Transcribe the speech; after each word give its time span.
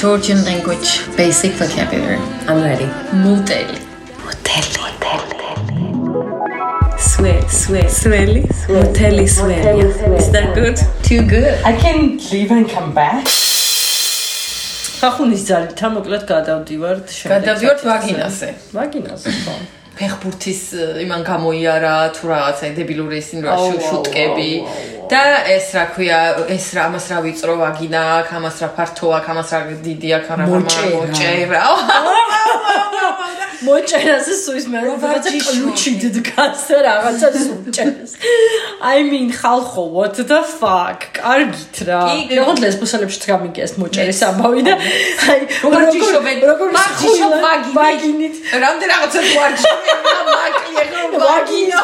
Georgian 0.00 0.44
language 0.44 0.88
basic 1.16 1.52
vocabulary. 1.52 2.18
I'm 2.48 2.62
ready. 2.62 2.86
Muteli. 3.22 3.78
Muteli. 4.24 4.70
Swear, 6.98 7.48
swear. 7.48 7.84
Sweli. 7.84 8.42
Muteli, 8.68 9.28
swear. 9.28 10.14
Is 10.14 10.30
that 10.30 10.54
good? 10.54 10.78
Too 11.02 11.22
good. 11.22 11.54
I 11.64 11.76
can 11.76 12.18
leave 12.32 12.50
and 12.50 12.68
come 12.68 12.94
back. 12.94 13.26
ხახუნის 15.00 15.42
ძალით 15.48 15.80
ამოკლედ 15.88 16.24
გადავდივართ 16.28 17.06
შემდეგ. 17.08 17.32
გადავდივართ 17.34 17.84
ვაგინაზე. 17.88 18.48
ვაგინაზე 18.76 19.30
ხო. 19.44 19.54
ფეხბურთის 19.98 20.62
იმან 21.04 21.22
გამოიარა 21.26 21.94
თუ 22.16 22.24
რაღაცა 22.30 22.70
დებილური 22.78 23.16
ისინი 23.22 23.40
რა 23.46 23.54
შუტკები 23.88 24.52
და 25.10 25.22
ეს 25.56 25.66
რა 25.76 25.84
ქვია 25.94 26.18
ეს 26.54 26.66
რა 26.76 26.82
ამას 26.90 27.06
რა 27.10 27.18
ვიწრო 27.26 27.54
ვაგინა 27.62 28.02
აქვს 28.18 28.36
ამას 28.38 28.56
რა 28.62 28.68
ფართო 28.76 29.06
აქვს 29.18 29.30
ამას 29.34 29.50
რა 29.54 29.60
დიდი 29.86 30.08
აქვს 30.16 30.30
რა 30.30 30.44
მოჭერა 30.94 31.64
მოჭერაზე 33.66 34.34
სუის 34.40 34.66
მე 34.72 34.78
რაღაცა 34.86 35.30
კლუჩი 35.44 35.90
დგას 36.16 36.62
და 36.70 36.78
რაღაცა 36.86 37.28
სუჭერს 37.44 38.12
I 38.80 39.02
mean 39.10 39.28
ხალხო 39.40 39.82
what 39.96 40.16
the 40.30 40.40
fuck? 40.58 40.98
კარგით 41.20 41.76
რა. 41.88 42.00
როგორ 42.40 42.56
ლესბოსელებში 42.64 43.18
დგამიგეს 43.24 43.72
მოჭერის 43.80 44.20
ამბავი 44.28 44.62
და 44.68 44.74
აი 44.80 45.40
როგორ 45.64 45.80
ჯიშობენ 45.92 46.38
როგორ 46.50 46.68
ჯიშობ 47.00 47.32
ვაგინით. 47.76 48.34
რამდენ 48.64 48.88
რაღაცა 48.94 49.20
ვარჯიშობ 49.36 49.80
მაკლია 50.32 50.84
ვაგინო 51.24 51.78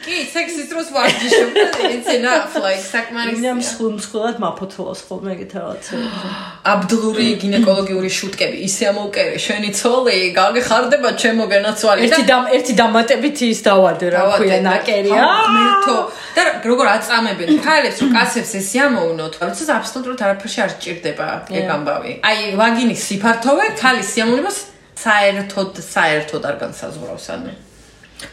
კი 0.00 0.22
სექსის 0.32 0.68
დროს 0.70 0.88
ვარჯიშობ 0.94 1.50
და 1.56 1.64
it's 1.92 2.08
enough 2.08 2.54
like 2.64 2.80
საკმარის 2.80 3.42
მე 3.44 3.52
მსხვილად 3.60 4.38
მაფოთოლოს 4.40 5.02
ხოლმე 5.08 5.34
ეგეთ 5.34 5.52
რაღაცა 5.58 6.00
აბდლური 6.72 7.26
გინეკოლოგიური 7.42 8.10
შუტკები 8.18 8.62
ისე 8.68 8.88
ამოუკერე 8.92 9.42
შენი 9.44 9.70
ცოლი 9.76 10.16
გაგეხარდება 10.40 11.12
ჩემო 11.20 11.44
გენაცვალი 11.52 12.08
ერთი 12.08 12.24
და 12.32 12.38
ერთი 12.56 12.78
დამატებით 12.80 13.44
ის 13.50 13.62
დავადე 13.68 14.10
რა 14.16 14.24
ქვია 14.40 14.58
ნაკერია 14.64 15.28
მერტო 15.56 15.96
და 16.36 16.42
როგორ 16.64 16.86
აწამებენ? 16.96 17.48
ქალებს 17.60 17.98
რომ 18.00 18.10
კაცებს 18.16 18.52
ეს 18.56 18.72
ამოუნოთ 18.88 19.34
როცა 19.44 19.72
აბსოლუტურად 19.80 20.20
არაფერში 20.26 20.60
არ 20.64 20.72
ჭირდება 20.82 21.28
ეგ 21.60 21.66
ამბავი. 21.76 22.12
აი 22.24 22.38
ვაგინის 22.60 23.00
სიფართოვე 23.08 23.66
ქალის 23.80 24.08
სიამოვნებას 24.16 24.58
საერთოდ 25.04 25.72
საერთოდ 25.94 26.42
არ 26.48 26.56
განსაზღვრავს 26.64 27.26
ანუ 27.36 27.52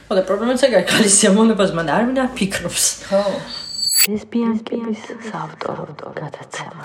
ხო 0.07 0.13
და 0.17 0.23
პრობლემაც 0.27 0.59
ეგ 0.67 0.73
არის 0.79 0.89
ქალის 0.91 1.13
სიამოვნებას 1.21 1.71
მან 1.77 1.87
არ 1.95 2.03
მინდა 2.07 2.25
ფიქრობს 2.37 2.85
ხო. 3.09 3.23
ლესბიანკების 4.07 5.01
საავტორო 5.27 6.11
გადაცემა. 6.21 6.83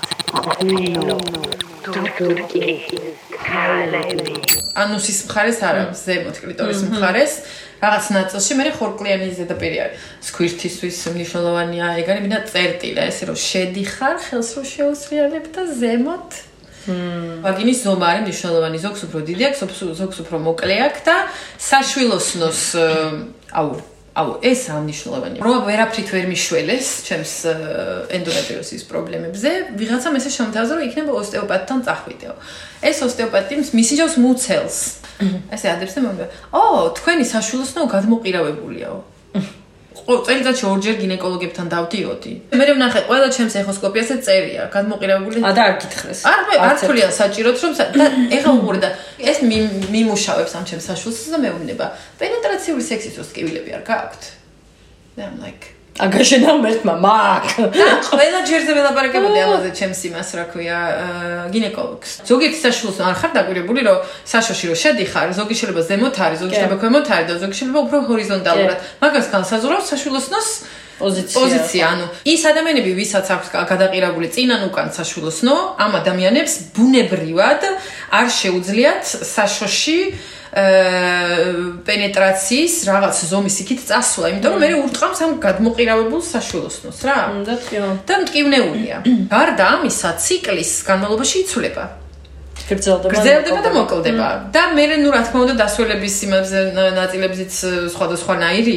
ანუ 4.83 4.97
სის 5.07 5.19
მხარეს 5.29 5.59
არ 5.69 5.77
არის 5.83 6.01
ზემოთ 6.07 6.37
კლიტორის 6.43 6.81
მხარეს. 6.93 7.35
რაღაც 7.83 8.07
ნაწილში 8.15 8.55
მე 8.59 8.65
ხორკლიანი 8.79 9.29
ზედაპირი 9.35 9.79
არის 9.83 10.03
სკვირთისთვის 10.29 10.99
მნიშვნელოვანია 11.15 11.87
ეგ 11.99 12.07
არის 12.15 12.23
მინდა 12.27 12.41
წერტილა 12.53 13.03
ესე 13.11 13.23
რომ 13.27 13.39
შედიხარ 13.43 14.17
ხელს 14.27 14.51
რო 14.55 14.63
შეუსრიალებ 14.73 15.47
და 15.57 15.63
ზემოთ 15.83 16.31
ვაგინის 17.47 17.79
ზომა 17.87 18.07
არის 18.13 18.25
მნიშვნელოვანი 18.27 18.79
ზოგს 18.83 19.01
უფრო 19.07 19.19
დიდი 19.29 19.43
აქვს 19.49 19.61
ზოგს 20.03 20.19
უფრო 20.25 20.37
მოკლე 20.49 20.77
აქვს 20.89 21.03
და 21.07 21.17
საშვილოსნოს 21.69 22.61
აუ 23.61 23.71
აუ 24.13 24.31
ეს 24.45 24.61
ამნიშნულოვანია 24.69 25.41
რომ 25.41 25.63
ვერაფრით 25.69 26.09
ვერ 26.13 26.27
მიშველეს 26.29 26.89
ჩემს 27.09 27.33
ენდომეტრიოზის 28.13 28.83
პრობლემებზე. 28.91 29.51
ვიღაცამ 29.81 30.19
ესე 30.21 30.31
შემოთავაზა 30.37 30.73
რომ 30.77 30.85
იქნება 30.85 31.13
ოსტეოპატთან 31.17 31.79
წახვიდეო. 31.87 32.35
ეს 32.85 32.99
ოსტეოპატი 33.09 33.55
მისიჯავს 33.73 34.15
მუცელს. 34.21 34.79
ესე 35.55 35.67
ადრესე 35.73 35.99
მომდა 36.05 36.27
ო 36.53 36.63
თქვენი 36.99 37.25
საშვილოსნო 37.33 37.83
გადმოყირავებულიაო 37.89 38.99
წელიწადში 40.27 40.65
ორჯერ 40.73 40.97
გინეკოლოგებთან 41.03 41.67
დავდიოდი. 41.75 42.33
მე 42.53 42.65
მე 42.69 42.75
ვნახე 42.77 43.01
ყველა 43.09 43.29
ჩემს 43.37 43.55
ეხოსკოპიაზე 43.63 44.15
წერია, 44.27 44.63
გადმოყირებული. 44.75 45.39
ა 45.45 45.51
და 45.57 45.63
არ 45.69 45.75
გითხრეს. 45.83 46.21
არ 46.33 46.41
არ 46.69 46.77
თვლია 46.83 47.09
საჭიროთ 47.21 47.57
რომ 47.63 47.73
და 47.99 48.07
ეხა 48.37 48.51
უყურე 48.59 48.79
და 48.85 48.91
ეს 49.31 49.39
მიმუშავებს 49.95 50.53
ამ 50.59 50.65
ჩემს 50.69 50.85
საშუალებას 50.91 51.29
და 51.35 51.39
მეუბნება, 51.45 51.87
პენეტრაციული 52.21 52.83
სექსის 52.91 53.17
ოსკივილები 53.23 53.71
არ 53.77 53.85
გაქვთ? 53.91 54.23
და 55.17 55.29
I'm 55.29 55.39
like 55.41 55.82
აგაშენა 56.03 56.53
მერტმა 56.59 56.95
მაგ. 56.99 57.45
ყველა 58.11 58.41
ჯერზე 58.49 58.73
ველაპარაკებოდი 58.75 59.39
ამაზე 59.47 59.71
ჩემს 59.79 60.01
იმას 60.09 60.29
რა 60.35 60.45
ქვია 60.51 60.79
გინეკოლოგს. 61.55 62.11
ზოგიერთი 62.27 62.59
საშუალოს 62.67 62.99
არ 63.07 63.17
ხარ 63.23 63.31
დაგვირებული 63.39 63.81
რომ 63.87 63.99
საშოში 64.33 64.65
რომ 64.71 64.77
შედიხარ 64.83 65.29
ზოგი 65.39 65.55
შეიძლება 65.63 65.83
ზემოთ 65.89 66.17
არის 66.27 66.39
ზოგი 66.43 66.55
შეიძლება 66.59 66.79
ქვემოთ 66.83 67.07
არის 67.15 67.27
და 67.31 67.35
ზოგი 67.43 67.55
შეიძლება 67.59 67.81
უფრო 67.87 67.99
ჰორიზონტალურად. 68.11 68.79
მაგას 69.03 69.27
განსაზღვრავს 69.35 69.87
საშუალოსნოს 69.93 70.49
პოზიცია. 71.03 71.37
პოზიცია 71.39 71.85
ანუ 71.93 72.07
ის 72.35 72.43
ადამიანები 72.51 72.91
ვისაც 73.01 73.27
აქვს 73.35 73.49
გადაყირებული 73.73 74.27
წინან 74.35 74.61
უკან 74.69 74.89
საშუალოსნო 74.99 75.55
ამ 75.85 75.93
ადამიანებს 76.01 76.55
ბუნებრივად 76.77 77.63
არ 78.19 78.27
შეუძლიათ 78.41 79.05
საშოში 79.35 79.99
პენეტრაციის 80.53 82.75
რაღაც 82.85 83.17
ზომის 83.25 83.57
იქით 83.65 83.89
წასვლა, 83.89 84.37
იმიტომ 84.37 84.53
რომ 84.53 84.61
მე 84.61 84.69
ურტყამს 84.85 85.19
ამ 85.25 85.41
გადმოყირავებულ 85.41 86.21
საშუალოსნოს 86.29 86.99
რა. 87.09 87.41
და 87.49 87.57
თქო. 87.57 88.05
და 88.05 88.15
მტკივნეულია. 88.21 88.97
გარდა 89.33 89.65
ამისა, 89.81 90.13
ციკლის 90.21 90.85
განმავლობაში 90.85 91.49
იცვლება. 91.49 91.85
გრძელდება. 92.69 93.13
გრძელდება 93.17 93.61
და 93.65 93.71
მოკლდება. 93.75 94.29
და 94.53 94.63
მე 94.77 94.85
ნუ 95.03 95.09
რა 95.13 95.23
თქმა 95.27 95.39
უნდა 95.45 95.55
დასველების 95.63 96.17
იმაზე 96.27 96.59
ნაწილებზიც 97.01 97.53
სხვადასხვანაირი 97.95 98.77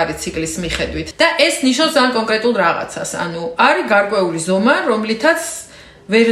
არის 0.00 0.16
ციკლის 0.22 0.54
მიხედვით. 0.64 1.06
და 1.14 1.28
ეს 1.46 1.54
ნიშნავს 1.62 1.92
ძალიან 1.94 2.12
კონკრეტულ 2.18 2.54
რაღაცას. 2.64 3.10
ანუ 3.24 3.42
არის 3.54 3.86
გარკვეული 3.94 4.38
ზომა, 4.48 4.74
რომლითაც 4.90 5.40
ვერ 6.04 6.28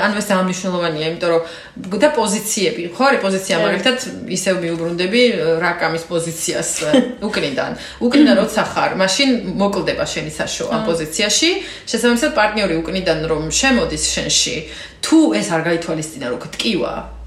ანუ 0.00 0.16
ეს 0.16 0.28
ამნიშნულოვანია, 0.32 1.04
იმიტომ 1.12 1.30
რომ 1.34 1.42
და 2.00 2.08
პოზიციები, 2.16 2.82
ხო 2.96 3.02
არის 3.04 3.20
პოზიცია, 3.20 3.54
მაგალითად 3.60 3.98
ისევ 4.32 4.54
მიუბრუნდები 4.64 5.22
რაკამის 5.60 6.04
პოზიციას 6.08 6.70
უკნიდან. 7.28 7.70
უკნიდან 8.00 8.34
როცა 8.40 8.62
ხარ, 8.72 8.90
მაშინ 8.96 9.28
მოკლდება 9.60 10.04
შენი 10.08 10.32
საშო 10.32 10.64
ამ 10.72 10.80
პოზიციაში. 10.88 11.50
შესაბამისად 11.84 12.30
პარტნიორი 12.32 12.74
უკნიდან 12.80 13.18
რომ 13.28 13.42
შემოდის 13.52 14.04
შენში, 14.08 14.56
თუ 15.04 15.18
ეს 15.36 15.46
არ 15.52 15.60
გაითვალისწინა, 15.68 16.26
რომ 16.32 16.38
გტკივა, 16.40 17.19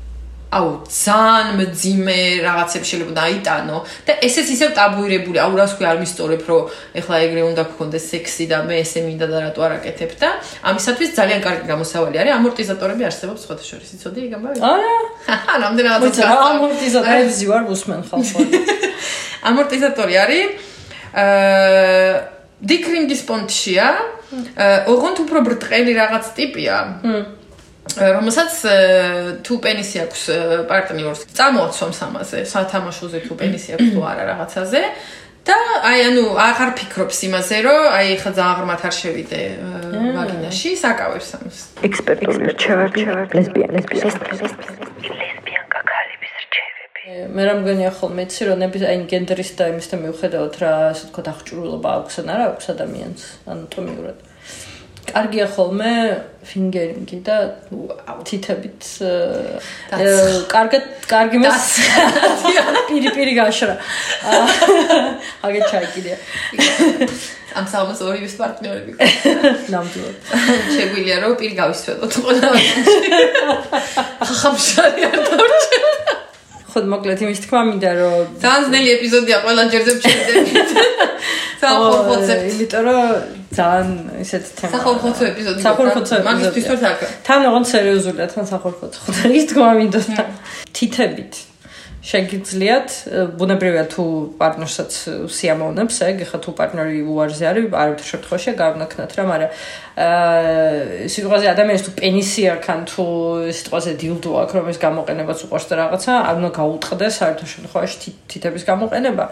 აუ 0.57 0.67
ძალიან 0.85 1.47
მძიმე 1.59 2.19
რაღაცებს 2.47 2.87
შეიძლება 2.89 3.13
დაიტანო. 3.21 3.77
და 4.07 4.13
ესეც 4.27 4.47
ისევ 4.55 4.69
ტაბუირებული 4.77 5.37
აუ 5.45 5.53
რას 5.59 5.73
ქვია 5.77 5.89
არ 5.93 5.99
მისტორებ 6.03 6.41
რომ 6.49 6.63
ეხლა 6.99 7.15
ეგრე 7.25 7.41
უნდა 7.49 7.63
გქონდეს 7.71 8.03
სექსი 8.13 8.45
და 8.51 8.57
მე 8.67 8.75
ესე 8.83 8.99
მინდა 9.07 9.25
და 9.33 9.37
რატო 9.45 9.59
არ 9.65 9.73
აკეთებ 9.77 10.11
და 10.21 10.29
ამისათვის 10.69 11.09
ძალიან 11.19 11.39
კარგი 11.45 11.65
გამოსავალი 11.71 12.15
არის. 12.21 12.33
ამორტიზატორები 12.39 13.03
არსებობს 13.09 13.41
სხვათა 13.45 13.65
შორის 13.69 13.89
იცოდი 13.97 14.19
ეგ 14.27 14.31
ამბავი 14.37 14.57
აა 14.61 15.55
რამდენადაც 15.65 16.15
ამორტიზატორები 16.23 17.45
ვარ 17.51 17.63
უსმენ 17.73 18.01
ხალხო. 18.09 18.39
ამორტიზატორი 19.49 20.13
არის 20.23 20.47
აა 21.13 22.33
დიკრინგის 22.63 23.21
პონტშია. 23.27 23.87
ოღონდ 24.89 25.17
უფრო 25.23 25.39
ბრტყელი 25.45 25.93
რაღაც 25.93 26.25
ტიპია 26.37 26.77
რომელსაც 27.91 28.53
თუ 29.45 29.53
პენისი 29.63 29.97
აქვს 30.07 30.21
პარტნიორს 30.71 31.21
წამოაცვამს 31.37 31.99
ამაზე 32.07 32.39
სათამაშოზე 32.47 33.19
თუ 33.27 33.33
პენისი 33.37 33.69
აქვს 33.75 33.89
თუ 33.93 33.99
არა 34.11 34.23
რაღაცაზე. 34.31 34.81
და 35.43 35.57
აი 35.91 35.99
ანუ 36.07 36.23
აღარ 36.39 36.69
ფიქრობს 36.79 37.17
იმაზე 37.27 37.55
რომ 37.67 37.81
აი 37.99 38.07
ხა 38.23 38.31
ძალიან 38.31 38.55
ღრმად 38.63 38.81
არ 38.87 38.93
შევიდე 38.95 39.41
ვაგინაში 40.15 40.69
საკავებს 40.79 41.29
ამას. 41.35 41.57
ექსპერტული 41.83 42.43
რჩევები. 42.55 43.01
ლესბიანების 43.35 44.01
ლესბიანკა 44.07 45.79
ქალების 45.91 46.33
რჩევები. 46.43 47.03
მე 47.35 47.41
რა 47.43 47.53
მგონია 47.59 47.91
ხოლმე 47.99 48.23
იცი 48.23 48.41
რომ 48.47 48.57
ნების 48.63 48.83
აი 48.87 48.97
გენდერის 49.11 49.51
და 49.59 49.63
იმის 49.75 49.87
და 49.91 49.95
მიუხედავად 50.03 50.53
რა 50.63 50.71
ასე 50.95 51.03
თქო 51.11 51.21
დახჭურულობა 51.27 51.89
აქვს 51.99 52.15
ან 52.23 52.27
არა 52.31 52.45
აქვს 52.55 52.65
ადამიანს 52.73 53.21
ანატომიურად 53.51 54.17
კარგია 55.09 55.47
ხოლმე 55.55 55.93
ფინგერინგი 56.47 57.17
და 57.27 57.37
თითებით 58.27 58.89
კარგად 60.53 60.89
კარგი 61.11 61.43
მას 61.43 61.69
პირი 62.89 63.13
პირი 63.15 63.33
გაშრა 63.39 63.77
აგე 65.47 65.61
ჩაიკიდია 65.71 66.17
ამ 67.53 67.65
სამას 67.69 68.01
ორი 68.01 68.23
ვის 68.25 68.35
პარტნიორები 68.39 68.93
ნამდვილად. 69.73 70.15
შეგვიძლია 70.73 71.17
რომ 71.21 71.35
პირი 71.41 71.55
გავისვენოთ 71.59 72.13
ყველა 72.25 72.49
ხახამშარი 74.25 75.07
არ 75.09 75.19
დავჭერ 75.29 76.22
ხოდ 76.73 76.85
მოკლედ 76.93 77.19
იმის 77.25 77.39
თქმა 77.45 77.61
მინდა 77.69 77.91
რომ 78.01 78.25
ძალიან 78.43 78.61
ძნელი 78.67 78.89
ეპიზოდია 78.97 79.37
ყველა 79.45 79.63
ჯერზე 79.73 79.91
ვჩერდებით 79.97 80.69
სახორხოცე. 81.63 82.35
იმიტომ 82.51 82.83
რომ 82.87 82.99
ძალიან 83.57 83.89
ისეთ 84.23 84.43
თემა. 84.57 84.71
სახორხოცე 84.73 85.23
ეპიზოდი. 85.31 85.59
სახორხოცე 85.67 86.13
ეპიზოდი. 86.17 86.27
მაგისთვის 86.27 86.65
თორ 86.69 86.79
თაკა. 86.83 87.05
თან 87.27 87.41
ოღონდ 87.49 87.67
სერიოზულია 87.73 88.25
თან 88.33 88.45
სახორხოცე. 88.51 88.97
ხოდა 89.05 89.23
ის 89.39 89.45
თქმა 89.49 89.69
მინდოდა. 89.79 90.23
თითებით. 90.75 91.33
შეგიძლიათ 92.03 92.95
ბუნებრივია 93.39 93.83
თუ 93.87 94.03
პარტნიორსაც 94.35 94.91
სიამოვნებს, 95.31 95.99
ეგ 96.03 96.23
ხა 96.27 96.39
თუ 96.43 96.51
პარტნიორი 96.57 96.99
უარზე 97.07 97.45
არის, 97.47 97.67
არავითარ 97.71 98.07
შემთხვევაში 98.11 98.53
გავნახნათ 98.59 99.11
რა, 99.15 99.23
მაგრამ 99.31 99.51
აა 100.03 101.07
სიტყვაზე 101.13 101.47
ადამიანს 101.53 101.83
თუ 101.87 101.91
პენისი 102.03 102.43
აქვს 102.53 102.71
ან 102.75 102.81
თუ 102.91 103.05
სიტყვაზე 103.55 103.91
დილდო 104.03 104.31
აქვს, 104.43 104.53
რომ 104.59 104.65
ეს 104.73 104.79
გამოყენებაც 104.83 105.37
უყურს 105.47 105.65
და 105.71 105.75
რაღაცა, 105.79 106.11
არ 106.27 106.35
უნდა 106.43 106.51
გაუტყდეს 106.59 107.13
საერთო 107.23 107.45
შემთხვევაში 107.53 107.97
თითების 108.27 108.63
გამოყენება. 108.67 109.25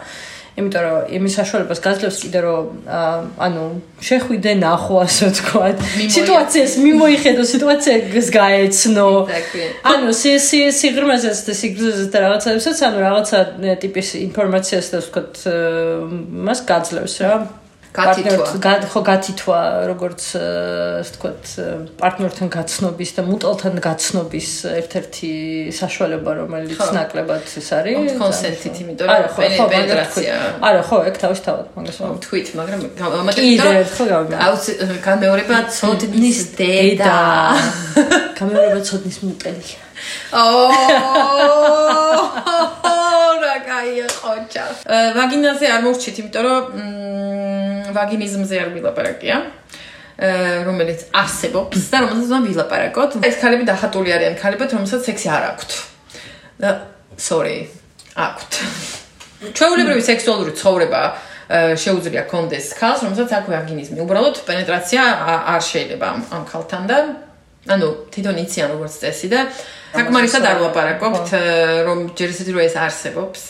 იმიტომ 0.52 0.82
რომ 0.84 1.12
იმის 1.16 1.32
საშუალებას 1.38 1.80
გაძლევს 1.86 2.18
კიდე 2.22 2.40
რომ 2.44 2.64
ანუ 3.46 3.62
შეხვიდე 4.08 4.52
ნახო 4.60 4.98
ასე 5.00 5.28
თქვა 5.38 5.68
სიტუაციას 6.16 6.72
მიმოიხედო 6.86 7.42
სიტუაციას 7.52 8.28
გაეცნო. 8.36 9.08
ანუ 9.92 10.12
სი 10.20 10.32
სი 10.48 10.60
სიგრმაზეც 10.80 11.38
და 11.48 11.52
სიგრმაზეც 11.62 12.08
და 12.12 12.18
რაღაცაებსაც 12.26 12.78
ანუ 12.88 12.98
რაღაცა 13.06 13.38
ტიპის 13.80 14.08
ინფორმაციას 14.28 14.86
და 14.92 14.98
თქვა 15.08 15.22
მას 16.46 16.58
გაძლევს 16.68 17.16
რა 17.24 17.34
გათითვა 17.92 18.74
ხო 18.92 19.00
გათითვა 19.04 19.58
როგორც 19.90 20.22
ასე 20.32 21.10
ვთქვათ 21.12 21.44
პარტნიორთან 22.00 22.48
გაცნობის 22.56 23.10
და 23.16 23.22
მუტალთან 23.28 23.74
გაცნობის 23.86 24.48
ერთ-ერთი 24.80 25.32
საშუალება 25.76 26.30
რომელიც 26.40 26.80
ნაკლებად 26.96 27.44
ეს 27.60 27.68
არის 27.78 28.16
კონსენტით 28.22 28.80
იმიტომ 28.84 29.12
რომ 29.12 29.68
პენეტრაცია 29.72 30.32
არა 30.68 30.82
ხო 30.88 30.96
ეგ 31.12 31.20
თავისთავად 31.24 31.66
მაგას 31.76 31.98
ვთქვით 32.00 32.48
მაგრამ 32.58 32.80
გამომატებით 33.02 33.60
ხო 33.96 34.04
გამომატებით 34.12 35.02
გამეორება 35.04 35.58
ცოდნის 35.68 36.40
დედა. 36.56 37.16
გამეორება 38.38 38.80
ცოდნის 38.88 39.18
მუტელია. 39.26 39.80
ოო 40.32 40.66
რა 43.42 43.56
кайია 43.66 44.08
ყოჩა 44.10 44.64
ვაგინაზე 45.16 45.66
არ 45.74 45.80
მოვჩით 45.86 46.16
იმიტომ 46.22 46.42
რომ 46.48 46.64
ვაგინიზმზე 47.96 48.56
არ 48.62 48.68
ვილაპარაკია 48.76 49.36
რომელიც 50.68 51.00
არსებობს 51.16 51.88
და 51.90 51.96
რომელსაც 52.04 52.28
უნდა 52.30 52.40
ვილაპარაკოთ. 52.46 53.10
ეს 53.26 53.36
ქალები 53.42 53.64
დახატული 53.66 54.10
არიან 54.12 54.34
ქალებად, 54.38 54.70
რომელსაც 54.76 55.02
სექსი 55.08 55.28
არ 55.32 55.44
აქვთ. 55.50 55.70
და 56.62 56.70
sorry, 57.18 57.66
აქვთ. 58.14 58.52
ჩვეულებრივი 59.56 60.02
სექსუალური 60.04 60.52
ცხოვრება 60.54 61.02
შეუძლია 61.52 62.22
კონდეს 62.30 62.72
ქალს, 62.78 63.02
რომელსაც 63.02 63.30
აქვს 63.34 63.50
ვაგინიზმი. 63.50 63.98
უბრალოდ 64.04 64.36
პენეტრაცია 64.46 65.02
არ 65.52 65.60
შეიძლება 65.60 66.06
ამ 66.32 66.42
ქალთან 66.46 66.82
და 66.86 66.98
ანუ 67.66 67.88
თვითონ 68.10 68.36
იციან 68.42 68.68
როგორც 68.74 68.94
წესი 69.02 69.28
და 69.30 69.40
საკმარისად 69.94 70.42
არ 70.42 70.56
ვლაპარაკობთ 70.62 71.28
რომ 71.86 71.98
ჯერ 72.18 72.28
ისეთი 72.34 72.50
რომ 72.56 72.62
ეს 72.66 72.74
არსებობს. 72.74 73.40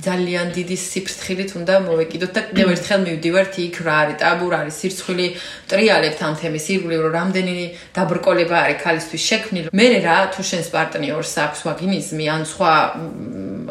ძალიან 0.00 0.46
დიდი 0.56 0.76
სიფრთხილით 0.80 1.50
უნდა 1.58 1.74
მოვეკიდოთ 1.86 2.32
და 2.36 2.40
კიდევ 2.48 2.68
ერთხელ 2.74 3.00
მივდივართ 3.06 3.54
იქ 3.62 3.76
რა 3.86 3.94
არის 4.02 4.16
ტაბუ 4.22 4.46
რა 4.52 4.58
არის 4.64 4.76
სირცხვილი 4.82 5.26
ტრიალებთ 5.70 6.20
ამ 6.26 6.34
თემის 6.40 6.64
ირგვლივ 6.72 7.00
რომ 7.04 7.12
რამდენი 7.18 7.54
დაბრკოლება 7.96 8.56
არის 8.64 8.78
ქალისთვის 8.82 9.22
შექმნილი. 9.28 9.68
მე 9.78 9.86
რა 10.06 10.18
თუ 10.32 10.42
შენს 10.50 10.68
პარტნიორს 10.74 11.32
აქვს 11.44 11.60
ვაგინიზმი 11.68 12.24
ან 12.34 12.42
სხვა 12.52 12.72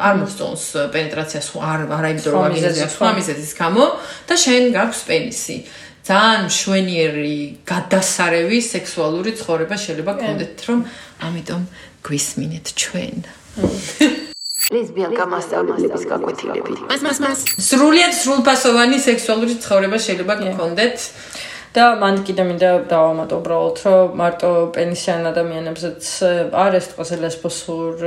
არ 0.08 0.14
მოსწონს 0.22 0.64
პენეტრაცია 0.94 1.40
სხვა 1.48 1.62
არ 1.72 1.80
არა 1.98 2.08
იმიტომ 2.12 2.32
რომ 2.32 2.42
ვაგინიზმი 2.46 2.88
სხვა 2.96 3.08
მიზეზის 3.18 3.52
გამო 3.60 3.84
და 4.28 4.34
შენ 4.44 4.62
გაქვს 4.78 5.00
პენისი. 5.10 5.56
ძალიან 6.02 6.40
მშვენიერი 6.50 7.38
გადასარევი 7.70 8.58
სექსუალური 8.72 9.30
ცხოვრება 9.38 9.76
შეიძლება 9.84 10.12
გქონდეთ 10.18 10.66
რომ 10.66 10.80
ამიტომ 11.28 11.62
გვისმინეთ 12.02 12.66
ჩვენ 12.82 13.16
ლესბიანკა 14.72 15.24
მასწავლებლების 15.34 16.04
გაკვეთილებით. 16.12 16.82
მას 16.90 17.00
მას 17.06 17.18
მას 17.24 17.38
სრულიად 17.68 18.12
სრულფასოვანი 18.22 18.98
სექსუალური 19.08 19.54
ცხოვრება 19.64 19.96
შეიძლება 20.06 20.34
გქონდეთ. 20.42 20.98
და 21.72 21.84
მან 21.96 22.18
კიდე 22.28 22.44
მინდა 22.44 22.70
დავამატო 22.88 23.36
უბრალოდ 23.40 23.78
რომ 23.84 24.10
მარტო 24.20 24.50
პენისიან 24.76 25.22
ადამიანებსაც 25.30 26.04
არის 26.52 26.88
თქოს 26.92 27.12
ლესბოსურ 27.22 28.02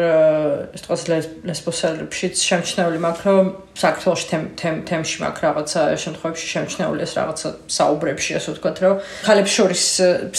თქოს 0.85 1.01
ლესბოსელებშიც 1.50 2.35
შემჩნეული 2.45 3.01
მაქვს 3.01 3.25
რომ 3.25 3.45
საქართველოს 3.73 4.23
თემ 4.29 4.44
თემ 4.62 4.77
თემში 4.85 5.17
მაქვს 5.25 5.45
რაღაცა 5.50 5.81
შემთხვევებში 6.06 6.47
შემჩნეული 6.53 7.01
ეს 7.09 7.13
რაღაცა 7.17 7.47
საუბრებში 7.77 8.31
ასე 8.38 8.50
ვთქვათ 8.53 8.77
რომ 8.85 8.95
ხალებს 9.25 9.51
შორის 9.57 9.83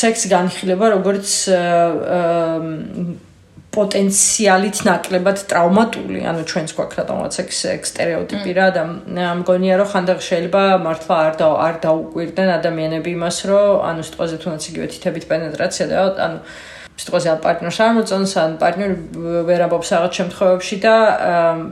სექსი 0.06 0.26
განხილება 0.30 0.86
როგორც 0.94 1.26
პოტენციალით 3.76 4.78
ნაკლებად 4.88 5.42
ტრავმატული, 5.50 6.20
ანუ 6.30 6.42
ჩვენს 6.50 6.72
გვაქვს 6.76 6.98
რატომაც 7.00 7.34
ეს 7.42 7.64
სტერეოტიპი 7.90 8.52
რა 8.56 8.68
და 8.76 8.82
მგონია 9.40 9.74
რომ 9.80 9.90
ხანდახ 9.92 10.18
შეიძლება 10.28 10.62
მართლა 10.86 11.16
არ 11.26 11.34
და 11.40 11.48
არ 11.66 11.76
დაუკვირდნენ 11.84 12.48
ადამიანები 12.58 13.10
იმას, 13.16 13.38
რომ 13.50 13.84
ანუ 13.90 14.00
სიტყვაზე 14.08 14.36
თუნდაც 14.42 14.64
იგივე 14.70 14.86
თითებით 14.96 15.24
პენეტრაცია 15.30 15.86
და 15.92 15.98
ანუ 16.26 16.38
სიტყვაზე 16.96 17.32
პარტნიორს 17.44 17.78
არ 17.84 17.90
მოწონს, 17.96 18.32
ან 18.40 18.52
პარტნიორი 18.56 18.94
ვერ 19.48 19.60
ამბობს 19.66 19.88
რაღაც 19.92 20.12
შემთხვევებში 20.16 20.76
და 20.80 20.94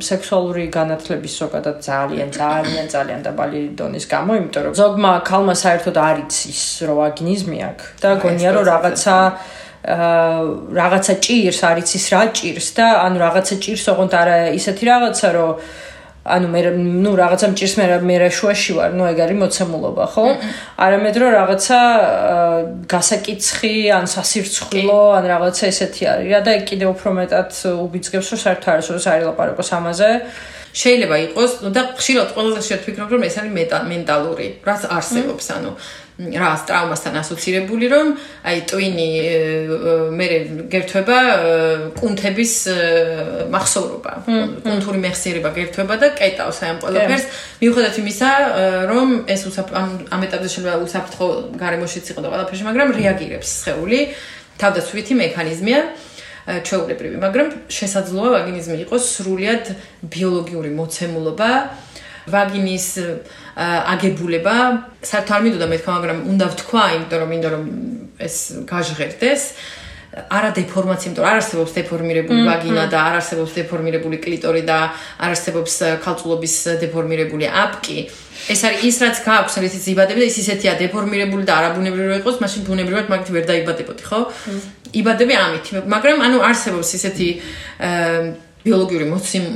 სექსუალური 0.05 0.65
განათლების 0.69 1.37
ზოგადად 1.41 1.77
ძალიან 1.89 2.29
ძალიან 2.37 2.87
ძალიან 2.93 3.21
დაბალი 3.25 3.63
დონის 3.81 4.05
გამო, 4.13 4.37
იმიტომ 4.41 4.63
რომ 4.69 4.75
ზოგმა 4.85 5.13
ქალმა 5.25 5.55
საერთოდ 5.65 5.97
არ 6.05 6.17
იცის, 6.29 6.63
რომ 6.85 6.99
აგინიზმი 7.09 7.59
აქვს 7.73 7.85
და 8.05 8.11
გონია 8.21 8.51
რომ 8.53 8.65
რაღაცა 8.69 9.17
რაღაცა 9.85 11.15
ჭირს, 11.21 11.61
არის 11.61 11.91
ის 11.99 12.07
რა 12.13 12.23
ჭირს 12.33 12.69
და 12.77 12.87
ანუ 13.05 13.17
რაღაცა 13.21 13.55
ჭირს, 13.61 13.85
ოღონდ 13.93 14.13
არა 14.17 14.37
ისეთი 14.57 14.85
რაღაცა, 14.89 15.29
რომ 15.37 15.51
ანუ 16.25 16.47
მე 16.49 16.61
ნუ 17.05 17.11
რაღაცა 17.21 17.47
მჭირს 17.53 17.75
მე 17.77 17.87
მე 18.01 18.17
რა 18.25 18.29
შუაში 18.33 18.73
ვარ, 18.81 18.91
ნუ 18.97 19.05
ეგ 19.13 19.19
არის 19.29 19.39
მოცემულობა, 19.45 20.05
ხო? 20.09 20.25
არამედ 20.81 21.15
რომ 21.21 21.31
რაღაცა 21.37 21.81
გასაკიცხი, 22.89 23.75
ან 23.93 24.05
სასირცხვილო, 24.09 25.01
ან 25.21 25.25
რაღაცა 25.29 25.65
ესეთი 25.69 26.05
არის. 26.09 26.29
რა 26.33 26.41
და 26.49 26.51
ეგ 26.57 26.65
კიდე 26.65 26.87
უფრო 26.97 27.09
მეტად 27.21 27.51
უბიძგებს, 27.85 28.27
რომ 28.33 28.39
საერთოდ 28.41 28.71
არის 28.73 28.87
რომ 28.89 29.01
საერთოდ 29.05 29.29
ლაპარაკოს 29.29 29.71
ამაზე. 29.77 30.11
შეიძლება 30.75 31.17
იყოს, 31.29 31.53
და 31.71 31.83
ხშირად 31.95 32.29
ყველაზე 32.35 32.61
შეიძლება 32.67 32.83
ვფიქრობ, 32.83 33.09
რომ 33.15 33.23
ეს 33.29 33.35
არის 33.39 33.53
მენტალური, 33.95 34.49
რაც 34.67 34.81
არსებობს, 34.91 35.47
ანუ 35.55 35.71
რა 36.15 36.51
ტრაუმასთან 36.69 37.17
ასოცირებული 37.19 37.87
რომ 37.91 38.11
აი 38.47 38.59
ტვინი 38.71 39.09
მე 40.15 40.27
გერთვება 40.71 41.19
კუნთების 41.99 42.55
מחსოვრობა 43.51 44.13
კუნთური 44.63 45.03
მეხსიერება 45.03 45.51
გერთვება 45.59 45.95
და 45.99 46.13
კეტავს 46.15 46.63
აი 46.63 46.71
ამ 46.71 46.79
ყველაფერს 46.87 47.27
მიუხედავად 47.65 47.99
იმისა 48.05 48.31
რომ 48.95 49.09
ეს 49.27 49.43
ამ 49.59 50.21
ეტაპზე 50.23 50.49
შეიძლება 50.55 50.77
უსაფრთხო 50.87 51.27
გარემოშიც 51.59 52.07
იყო 52.15 52.21
და 52.23 52.29
ყველაფერში 52.31 52.65
მაგრამ 52.71 52.89
რეაგირებს 52.95 53.51
სხეული. 53.59 54.01
თავდაცვითი 54.55 55.15
მექანიზმია 55.19 55.81
ჩვეულებრივი 56.45 57.19
მაგრამ 57.25 57.49
შესაძლოა 57.73 58.29
ვაგინიზმი 58.37 58.77
იყოს 58.85 59.05
სრულად 59.17 59.65
ბიოლოგიური 60.15 60.71
მოცემულობა 60.79 61.51
ვაგინის 62.31 62.87
აგებულება 63.95 64.57
საერთოდ 65.05 65.35
არ 65.37 65.43
მინდოდა 65.45 65.67
მეთქვა, 65.71 65.93
მაგრამ 65.99 66.19
უნდა 66.33 66.47
ვთქვა, 66.55 66.85
იმიტომ 66.97 67.19
რომ 67.23 67.31
მინდა 67.35 67.49
რომ 67.55 67.65
ეს 68.19 68.37
გაჟღერდეს. 68.69 69.43
არა 70.15 70.51
დეფორმაცია, 70.55 71.07
იმიტომ 71.11 71.27
არ 71.27 71.37
არსებობს 71.43 71.73
დეფორმირებული 71.75 72.41
ვაგინა 72.47 72.85
და 72.87 72.99
არ 73.03 73.15
არსებობს 73.19 73.53
დეფორმირებული 73.59 74.17
კლიტორი 74.23 74.63
და 74.63 74.79
არ 75.19 75.31
არსებობს 75.35 75.75
ქალწულობის 76.05 76.55
დეფორმირებული 76.83 77.45
აპკი. 77.51 77.99
ეს 78.55 78.61
არის 78.63 78.81
ის 78.91 78.97
რაც 79.03 79.17
გააქვს, 79.27 79.55
რითიც 79.65 79.85
იბადები 79.91 80.21
და 80.23 80.27
ის 80.31 80.39
ისეთია 80.39 80.73
დეფორმირებული 80.79 81.43
და 81.43 81.53
არაბუნებრივი 81.59 82.15
იყოს, 82.23 82.37
მაშინ 82.43 82.61
ბუნებრივად 82.63 83.07
მაგით 83.11 83.29
ვერ 83.35 83.45
დაიბადებოდი, 83.51 84.03
ხო? 84.07 84.21
იბადები 85.03 85.35
ამით, 85.35 85.65
მაგრამ 85.83 86.17
ანუ 86.23 86.39
არსებობს 86.47 86.89
ისეთი 86.95 87.29
ბიოლოგიური 88.65 89.07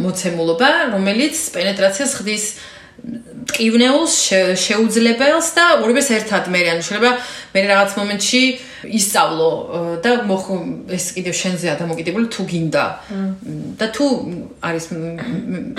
მოცემულობა, 0.04 0.68
რომელიც 0.94 1.36
პენეტრაციას 1.54 2.12
ხდის 2.20 2.44
ტკივნეულს 3.48 4.14
შეუძლებელს 4.60 5.48
და 5.56 5.64
ორივეს 5.80 6.08
ერთად 6.18 6.50
მე 6.52 6.60
ანუ 6.74 6.82
შეიძლება 6.84 7.10
მე 7.54 7.60
რაღაც 7.70 7.94
მომენტში 7.96 8.42
ისწავლო 8.98 9.50
და 10.04 10.10
ეს 10.92 11.06
კიდევ 11.16 11.34
შენზეა 11.40 11.74
დამოკიდებული 11.80 12.26
თუ 12.34 12.42
გინდა. 12.50 12.84
და 13.80 13.86
თუ 13.94 14.06
არის 14.68 14.84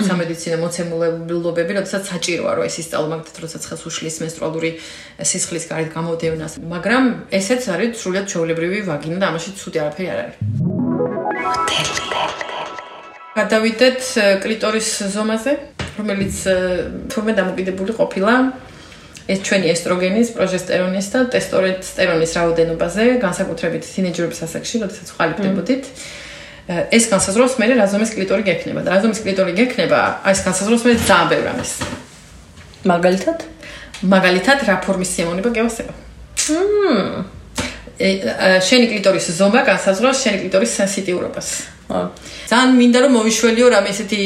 სამედიცინო 0.08 0.56
მოცემულობები 0.64 1.72
როდესაც 1.78 2.02
საჭიროა 2.10 2.52
რომ 2.58 2.64
ეს 2.66 2.76
ისწავლო 2.82 3.08
მაგათ 3.14 3.36
როდესაც 3.44 3.62
ხელს 3.68 3.82
უშლის 3.86 4.16
მენსტრუალური 4.24 4.70
სისხლის 5.30 5.64
გარეთ 5.70 5.88
გამოდევნას. 5.94 6.52
მაგრამ 6.74 7.04
ესეც 7.30 7.62
არის 7.70 7.90
სრულად 8.00 8.26
ჩაოლებრივი 8.32 8.78
ვაგინა 8.90 9.18
და 9.22 9.26
ამაში 9.30 9.50
ცუდი 9.60 9.78
არაფერი 9.84 10.08
არ 10.10 10.18
არის 10.24 10.36
გადავიდეთ 13.36 14.00
კლიტორის 14.42 14.88
ზომაზე 15.14 15.52
რომელიც 16.00 16.36
თურმე 17.12 17.32
დამოკიდებული 17.38 17.92
ყოფილა 17.94 18.34
ეს 19.30 19.44
ჩვენი 19.46 19.66
ესტროგენის, 19.70 20.28
პროჟესტერონის 20.34 21.06
და 21.14 21.20
ტესტოსტერონის 21.30 22.32
რაოდენობაზე, 22.34 23.04
განსაკუთრებით 23.22 23.84
თინეჯერობის 23.86 24.40
ასაკში, 24.46 24.76
როდესაც 24.82 25.08
ყალიბდებოდით. 25.14 25.84
э, 26.70 26.86
ეს 26.90 27.04
განსაზღვრავს 27.10 27.54
მე 27.58 27.66
რაზომის 27.78 28.10
კლიტორი 28.14 28.42
გექნება 28.50 28.80
და 28.82 28.90
რაზომის 28.94 29.20
კლიტორი 29.22 29.52
გექნება, 29.54 29.98
აი 30.26 30.32
ეს 30.34 30.40
განსაზღვრავს 30.46 30.84
მე 30.86 30.92
ძალიან 31.06 31.26
ბევრ 31.30 31.46
ამის. 31.52 31.72
მაგალითად? 32.90 33.38
მაგალითად, 34.02 34.58
რა 34.66 34.76
ფორმის 34.84 35.10
სიამოვნება 35.14 35.50
გევასება? 35.56 35.92
მმ. 36.50 37.24
შენი 38.66 38.86
კლიტორის 38.92 39.26
ზომა 39.38 39.60
განსაზღვრავს 39.70 40.18
შენი 40.24 40.36
კლიტორის 40.42 40.70
სენსიტიურობას. 40.78 41.79
ძალიან 42.50 42.70
მინდა 42.80 42.98
რომ 43.04 43.12
მოვიშველიო 43.18 43.66
რამე 43.74 43.88
ესეთი 43.94 44.22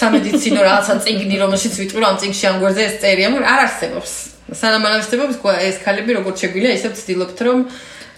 სამედიცინო 0.00 0.60
რაღაცა 0.68 0.94
წიგნი 1.04 1.36
რომელშიც 1.44 1.74
ვიტყვი 1.80 1.98
რომ 2.02 2.08
ამ 2.10 2.18
წიგნში 2.22 2.44
ამ 2.50 2.56
გვერდზე 2.62 2.82
ეს 2.88 2.94
წერია, 3.02 3.28
მაგრამ 3.32 3.50
არ 3.54 3.60
არსებობს. 3.66 4.12
სანამ 4.52 4.82
არ 4.86 4.92
არსებობს 4.98 5.34
ეს 5.68 5.76
ქალები 5.84 6.10
როგორც 6.18 6.36
შეგვიძლია 6.42 6.72
ისე 6.76 6.88
ვცდილობთ 6.92 7.38
რომ 7.46 7.58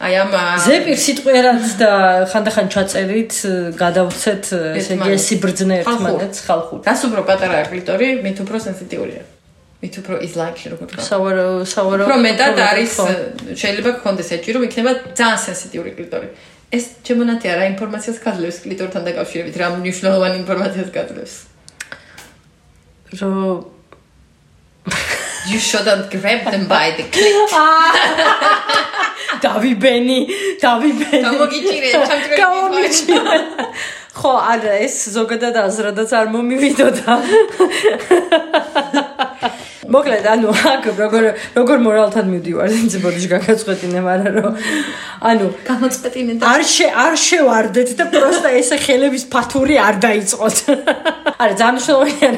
აი 0.05 0.15
ამ 0.19 0.31
ზეპირ 0.67 0.99
სიტყვიერად 0.99 1.63
და 1.79 1.91
ხანდახან 2.33 2.67
ჩაწერით 2.75 3.35
გადავცეთ 3.79 4.45
ესე 4.81 4.97
იგი 4.99 5.19
სიბრძნე 5.27 5.77
ერთმანეთს 5.85 6.39
ხალხურ. 6.49 6.79
რას 6.89 7.01
უფრო 7.07 7.23
პატარა 7.29 7.63
კლიტორი, 7.71 8.09
მით 8.27 8.39
უფრო 8.43 8.57
სენსიტიურია. 8.67 9.23
მით 9.85 9.95
უფრო 10.01 10.15
is 10.27 10.35
like 10.41 10.59
როგორ 10.73 10.87
თქვა. 10.91 11.03
სავარო 11.11 11.47
სავარო 11.75 12.03
უფრო 12.09 12.19
მეტად 12.27 12.57
არის 12.71 12.93
შეიძლება 13.61 13.91
გქონდეს 14.01 14.29
ეჭვი 14.35 14.51
რომ 14.57 14.63
იქნება 14.69 14.91
ძალიან 15.19 15.39
სენსიტიური 15.47 15.91
კლიტორი. 15.99 16.29
ეს 16.73 16.85
ჩემონათი 17.07 17.51
არა 17.53 17.65
ინფორმაციას 17.75 18.19
გაძლევს 18.25 18.59
კლიტორთან 18.65 19.03
დაკავშირებით, 19.09 19.55
რა 19.61 19.69
მნიშვნელოვანი 19.77 20.37
ინფორმაციას 20.43 20.91
გაძლევს. 20.95 21.35
რო 23.21 23.31
You 25.45 25.61
shouldn't 25.61 26.09
grab 26.11 26.51
them 26.51 26.67
by 26.69 26.97
the 26.97 27.05
clit. 27.13 27.53
დავიბენი, 29.45 30.19
დავიბენი. 30.63 31.23
გამოგიჭირე, 31.27 31.91
ჩამჭრე. 31.93 32.37
გამოგიჭირე. 32.41 33.37
ხო, 34.17 34.33
არა, 34.55 34.75
ეს 34.87 34.97
ზოგადად 35.17 35.55
აზრადაც 35.69 36.11
არ 36.17 36.27
მომივიდოდა. 36.33 37.13
მოკლედ, 39.95 40.27
ანუ 40.35 40.49
აქ 40.75 40.85
როგორ 40.99 41.25
როგორ 41.55 41.79
მორალთან 41.87 42.27
მივდივარ, 42.33 42.69
ძი 42.93 42.99
ბოდიში 43.05 43.29
გაგაწყვეტინე, 43.35 44.01
მაგრამ 44.09 44.35
რომ 44.45 44.55
ანუ 45.31 45.47
გამოწყვეტინე 45.69 46.33
და 46.41 46.51
არ 46.55 46.63
შე 46.75 46.87
არ 47.05 47.15
შევარდეთ 47.25 47.91
და 47.99 48.05
პროსტა 48.13 48.51
ესე 48.61 48.77
ხელების 48.85 49.25
ფათური 49.33 49.77
არ 49.81 49.95
დაიწყოთ. 50.05 50.57
არა, 51.43 51.55
ძალიან 51.61 51.75
მნიშვნელოვანია. 51.75 52.31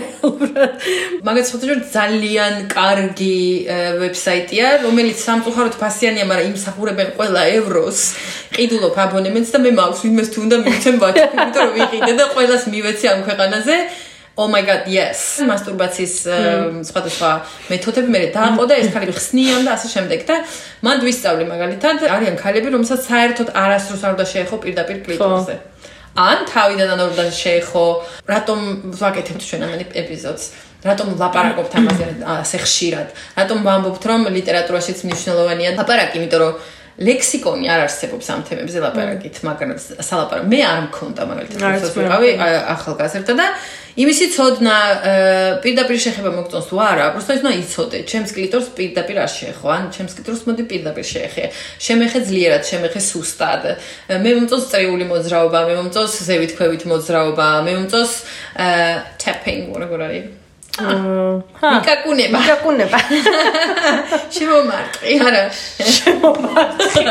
მაგაც 1.26 1.46
ხოთო 1.52 1.66
რომ 1.70 1.80
ძალიან 1.96 2.54
კარგი 2.70 3.38
ვებსაიტია, 4.00 4.66
რომელიც 4.86 5.18
სამწუხაროდ 5.26 5.74
ფასიანია, 5.82 6.24
მაგრამ 6.30 6.50
იმსახურებენ 6.52 7.08
ყველა 7.18 7.42
ევროს. 7.58 8.00
ყიდულობ 8.56 8.96
აბონემენტს 9.04 9.50
და 9.54 9.58
მე 9.64 9.70
მაქვს 9.76 10.00
ვინმეს 10.06 10.28
თუ 10.32 10.38
უნდა 10.46 10.56
მივცემ 10.64 10.96
იმიტომ 10.96 11.62
რომ 11.66 11.72
ვიყიდე 11.76 12.12
და 12.20 12.24
ყველას 12.34 12.62
მივეცი 12.72 13.06
ამ 13.12 13.20
ქვეყანაზე. 13.26 13.76
Oh 14.36 14.48
my 14.52 14.60
god, 14.68 14.84
yes. 14.84 15.40
მასტურბაციის 15.48 16.14
სხვადასხვა 16.84 17.28
მეთოდები 17.72 18.10
მე 18.12 18.20
დააყო 18.34 18.64
და 18.68 18.76
ეს 18.82 18.90
ქალები 18.92 19.14
ხსნიან 19.16 19.64
და 19.64 19.70
ასე 19.72 19.88
შემდეგ 19.96 20.20
და 20.28 20.36
მან 20.84 21.00
ვისწავლი 21.08 21.44
მაგალითად 21.48 22.04
არიან 22.04 22.36
ქალები, 22.36 22.68
რომელსაც 22.76 23.00
საერთოდ 23.08 23.48
არასდროს 23.56 24.02
არ 24.04 24.12
უნდა 24.16 24.26
შეეხო 24.32 24.56
პირდაპირ 24.60 24.98
კლიტორზე. 25.08 25.54
ან 26.20 26.38
თავიდან 26.52 26.88
არ 26.92 27.08
უნდა 27.16 27.24
შეეხო, 27.32 27.84
რატომ 28.28 28.58
ვაკეთებთ 29.00 29.42
ჩვენ 29.48 29.62
ამ 29.64 29.72
ეპიზოდს? 30.04 30.44
რატომ 30.84 31.06
ლაპარაკობთ 31.16 31.72
ამაზე 31.80 32.06
ასე 32.44 32.56
ხშირად? 32.60 33.08
რატომ 33.40 33.58
ვამბობთ 33.64 34.02
რომ 34.04 34.20
ლიტერატურაშიც 34.36 34.98
მნიშვნელოვანია 35.08 35.70
ლაპარაკი, 35.80 36.14
იმიტომ 36.20 36.40
რომ 36.44 36.52
ლექსიკონი 36.96 37.68
არ 37.68 37.80
არსებობს 37.86 38.26
ამ 38.32 38.40
თემებზე 38.48 38.78
ლაპარაკით, 38.80 39.40
მაგრამ 39.44 39.72
სალაპარაკო 40.00 40.48
მე 40.48 40.60
არ 40.64 40.78
მქონდა 40.86 41.26
მაგალითად 41.28 41.60
როდესაც 41.60 41.92
ვიყავი 42.00 42.30
ახალგაზრდა 42.72 43.34
და 43.36 43.46
იმისი 43.96 44.26
ცოდნა 44.32 44.76
პირდაპირ 45.64 46.00
შეხება 46.04 46.30
მოგწონს 46.36 46.66
თუ 46.68 46.80
არა, 46.84 47.04
უბრალოდ 47.16 47.44
უნდა 47.44 47.52
იცოდე, 47.64 47.98
ჩემს 48.12 48.30
კლიტორს 48.36 48.68
პირდაპირ 48.76 49.20
არ 49.24 49.30
შეეხო, 49.32 49.66
ან 49.72 49.84
ჩემს 49.96 50.16
კლიტორს 50.20 50.42
მოდი 50.48 50.64
პირდაპირ 50.68 51.06
შეეხე. 51.12 51.44
შემეხე 51.80 52.18
ძლიერად, 52.28 52.62
შემეხე 52.68 53.00
სუსტად. 53.08 53.62
მე 54.20 54.30
მომწონს 54.36 54.68
წრიული 54.72 55.04
მოძრაობა, 55.12 55.58
მე 55.68 55.74
მომწონს 55.80 56.14
ზევით 56.28 56.52
ქვევით 56.60 56.82
მოძრაობა, 56.92 57.48
მე 57.64 57.72
მომწონს 57.76 58.12
tapping, 59.16 59.72
whatever 59.72 60.00
it 60.04 60.12
is. 60.20 60.45
ჰა. 60.76 61.70
მიკაკუნება. 61.72 62.38
მიკაკუნება. 62.38 62.98
შემომარტყი 64.36 65.14
არა. 65.26 65.42
შემომარტყი. 65.96 67.04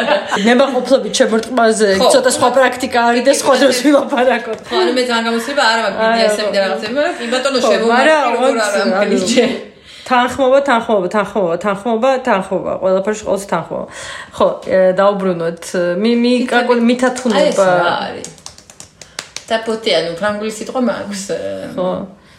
ნება 0.46 0.66
ყოფლობით 0.76 1.14
შემორტყმაზე 1.20 1.90
ცოტა 2.02 2.32
სხვა 2.38 2.50
პრაქტიკა 2.58 3.00
არის 3.10 3.24
და 3.26 3.34
სხვა 3.42 3.54
დროს 3.62 3.78
ვილაპარაკოთ. 3.86 4.60
ხო 4.70 4.76
ანუ 4.82 4.92
მე 4.98 5.04
ძალიან 5.10 5.24
გამოსება 5.30 5.64
არა 5.72 5.82
მაგ 5.86 5.94
ბიდიასები 6.02 6.52
და 6.56 6.60
რაღაცები 6.66 6.94
მაგრამ 7.00 7.16
კი 7.20 7.26
ბატონო 7.34 7.60
შემომარტყი 7.66 8.20
როგორ 8.36 8.54
არა 8.66 8.84
მგლიჩე 8.92 9.46
თანხმობა, 10.06 10.60
თანხმობა, 10.70 11.08
თანხმობა, 11.16 11.56
თანხმობა, 11.66 12.10
თანხმობა, 12.28 12.74
ყველაფერში 12.82 13.24
ყოველთვის 13.26 13.48
თანხმობა. 13.50 13.86
ხო, 14.38 14.48
დაუბრუნოთ. 15.00 15.66
მი 15.98 16.12
მი 16.22 16.34
კაკო 16.52 16.74
მითათუნება. 16.90 17.70
და 19.50 19.58
პოტე 19.66 19.92
ანუ 19.98 20.12
ფრანგული 20.18 20.52
სიტყვა 20.54 20.82
მაქვს. 20.90 21.24
ხო. 21.74 21.90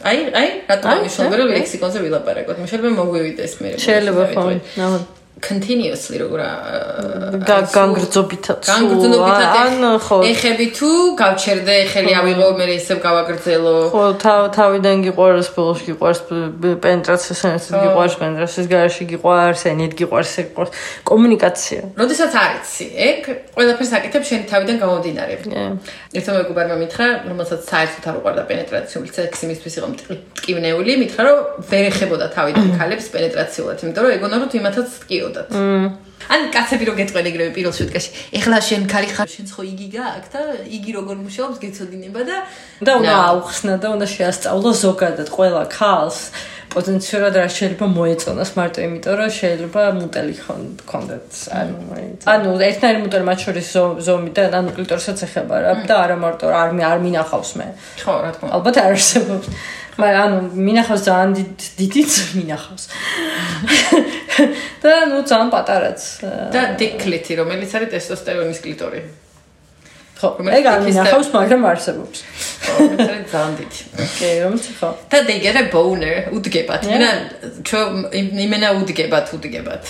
აი, 0.06 0.18
აი, 0.40 0.48
რატომ 0.70 0.88
ამიშოვე 0.92 1.36
რომ 1.40 1.48
ლექსიკონზე 1.56 1.98
ვილაპარაკოთ? 2.06 2.56
შეიძლება 2.70 2.90
მოგვივიდეს 3.00 3.52
მე. 3.62 3.68
შეიძლება 3.86 4.24
ხო. 4.32 4.44
Continuously 5.40 6.16
როგორ 6.16 6.40
განგრძობითაც 7.44 8.62
განგრძობითაც 8.64 9.56
ან 9.60 9.74
ხო. 10.00 10.18
ეხები 10.32 10.66
თუ 10.72 10.90
გავჩერდე 11.20 11.74
ხელი 11.92 12.12
ავიღო 12.20 12.48
მე 12.56 12.66
ისევ 12.80 12.98
გავაგრძელო. 13.04 13.76
ხო 13.92 14.04
თავიდან 14.56 14.96
გიყვარს 15.04 15.48
ბოლოს 15.52 15.80
გიყვარს 15.84 16.20
პენტრაციის 16.84 17.38
სენსი 17.44 17.70
გიყვარს 17.76 18.16
პენტრაციის 18.22 18.66
garaში 18.72 19.04
გიყვარს 19.12 19.62
ენით 19.72 19.92
გიყვარს 20.00 20.32
გიყვარს. 20.40 20.70
კომუნიკაცია. 21.04 21.80
როდესაც 22.00 22.32
არიცი 22.32 22.86
ეგ 22.96 23.20
ყველაფერს 23.52 23.92
აკეთებ 24.00 24.22
შენი 24.24 24.44
თავიდან 24.48 24.76
გამომდინარე 24.80 25.34
ერთმა 26.16 26.32
მეგობარმა 26.40 26.76
მითხრა 26.80 27.06
რომელსაც 27.28 27.60
საერთოდ 27.70 28.04
არ 28.08 28.16
უყვარდა 28.20 28.42
პენეტრაციული 28.48 29.08
სექსი 29.16 29.44
მისთვის 29.52 29.74
იყო 29.78 29.88
მტკივნეული 29.92 30.92
მითხრა 31.02 31.22
რომ 31.28 31.38
ვერ 31.70 31.84
ეხებოდა 31.90 32.26
თავიდან 32.36 32.66
ქალებს 32.80 33.06
პენეტრაციულად 33.14 33.84
იმიტომ 33.84 34.02
რომ 34.06 34.16
ეგონა 34.16 34.36
რომ 34.40 34.56
იმათაც 34.60 34.88
ტკიო 35.02 35.25
მოდიოდათ. 35.26 35.48
ან 36.26 36.40
კაცები 36.50 36.84
რო 36.88 36.94
გეტყვენ 36.98 37.26
ეგრევე 37.30 37.50
პირველ 37.54 37.74
შუტკაში. 37.76 38.10
ეხლა 38.34 38.58
შენ 38.68 38.82
ქალი 38.90 39.08
ხარ, 39.14 39.28
შენ 39.30 39.46
ხო 39.46 39.62
იგი 39.62 39.86
გააქვს 39.94 40.30
და 40.34 40.40
იგი 40.76 40.90
როგორ 40.98 41.16
მუშაობს, 41.22 41.56
გეცოდინება 41.62 42.20
და 42.26 42.36
და 42.82 42.92
უნდა 42.98 43.14
აუხსნა 43.30 43.74
და 43.78 43.88
უნდა 43.94 44.06
შეასწავლო 44.16 44.70
ზოგადად 44.84 45.28
ყველა 45.30 45.62
ქალს. 45.70 46.18
პოტენციურად 46.76 47.34
რა 47.40 47.48
შეიძლება 47.56 47.86
მოეწონოს 47.88 48.50
მარტო 48.58 48.78
იმიტომ 48.84 49.14
რომ 49.16 49.30
შეიძლება 49.32 49.82
მუტელი 49.96 50.34
კონდეთ 50.90 51.28
ანუ 51.56 51.76
ანუ 52.32 52.50
ერთნაირი 52.68 52.98
მუტელი 53.06 53.24
მათ 53.30 53.38
შორის 53.46 53.68
ზომი 54.04 54.30
და 54.36 54.42
ანუ 54.60 54.70
კლიტორსაც 54.76 55.18
ეხება 55.24 55.56
რა. 55.62 55.72
და 55.88 55.94
არა 56.04 56.16
მარტო 56.20 56.44
არ 56.52 56.68
არ 56.76 56.98
მინახავს 57.06 57.50
მე. 57.56 57.66
ხო 58.04 58.12
რა 58.20 58.30
თქმა 58.34 58.44
უნდა. 58.44 58.54
ალბათ 58.60 58.76
არ 58.82 58.92
არსებობს 58.92 59.46
მაგრამ 59.96 60.22
ანუ 60.28 60.38
მინახავს 60.68 61.02
ძალიან 61.08 61.30
დიდიც 61.80 62.12
მინახავს. 62.36 62.84
და 64.82 64.92
ნუ 65.08 65.18
ძალიან 65.24 65.48
პატარაც 65.54 66.00
და 66.52 66.60
დიკლიტი 66.80 67.32
რომელიც 67.40 67.70
არის 67.76 67.88
ტესტოსტერონის 67.94 68.60
კლიტორი. 68.60 69.00
ხო 70.20 70.28
ეგ 70.58 70.64
არ 70.72 70.80
მინახავს 70.88 71.28
მაგრამ 71.32 71.62
არსებობს. 71.72 72.18
ეს 72.76 73.24
ძალიან 73.32 73.52
დიდი. 73.60 73.80
კი 74.20 74.30
რომც 74.44 74.62
ხო. 74.80 74.88
და 75.10 75.18
they 75.28 75.38
get 75.40 75.56
a 75.56 75.64
boner 75.72 76.28
უდგებათ 76.36 76.82
მენა 76.92 77.10
ჩო 77.64 77.80
იმენა 78.44 78.68
უდგებათ 78.80 79.26
უდგებათ 79.36 79.84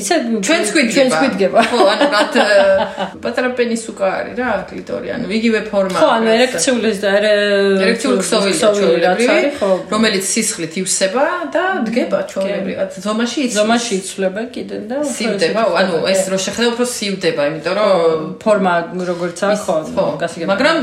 ისა 0.00 0.16
ჩვენ 0.46 0.62
სკვიდ 0.68 0.88
ჩვენ 0.94 1.08
სკვიდგება 1.12 1.60
ხო 1.70 1.80
ანუ 1.92 2.06
რათ 2.14 2.34
პატარა 3.22 3.48
პენის 3.58 3.84
უკა 3.92 4.08
არის 4.18 4.34
რა 4.40 4.50
კლიტორი 4.70 5.08
ანუ 5.16 5.26
იგივე 5.38 5.60
ფორმა 5.70 5.98
ხო 6.02 6.08
ანუ 6.16 6.28
ერექციული 6.36 6.90
და 7.02 7.10
ერექციული 7.20 8.20
ქსოვილი 8.24 9.38
რომელიც 9.92 10.24
სისხლით 10.32 10.74
ივსება 10.82 11.24
და 11.54 11.64
დგება 11.88 12.20
ჩვეულებრივად 12.32 12.98
ზომაში 13.06 13.38
იცვლება. 13.46 13.58
ზომაში 13.60 13.92
იცვლება 14.02 14.42
კიდე 14.54 14.76
და 14.90 14.98
სივდება 15.16 15.62
ანუ 15.82 15.94
ეს 16.12 16.22
რო 16.32 16.38
შეხედა 16.46 16.68
უფრო 16.72 16.86
სივდება 16.96 17.42
იმიტომ 17.52 17.74
რომ 17.80 18.28
ფორმა 18.42 18.74
როგორც 19.10 19.38
აქვს 19.46 19.64
ხო 19.96 20.06
გასაგებია 20.22 20.52
მაგრამ 20.52 20.76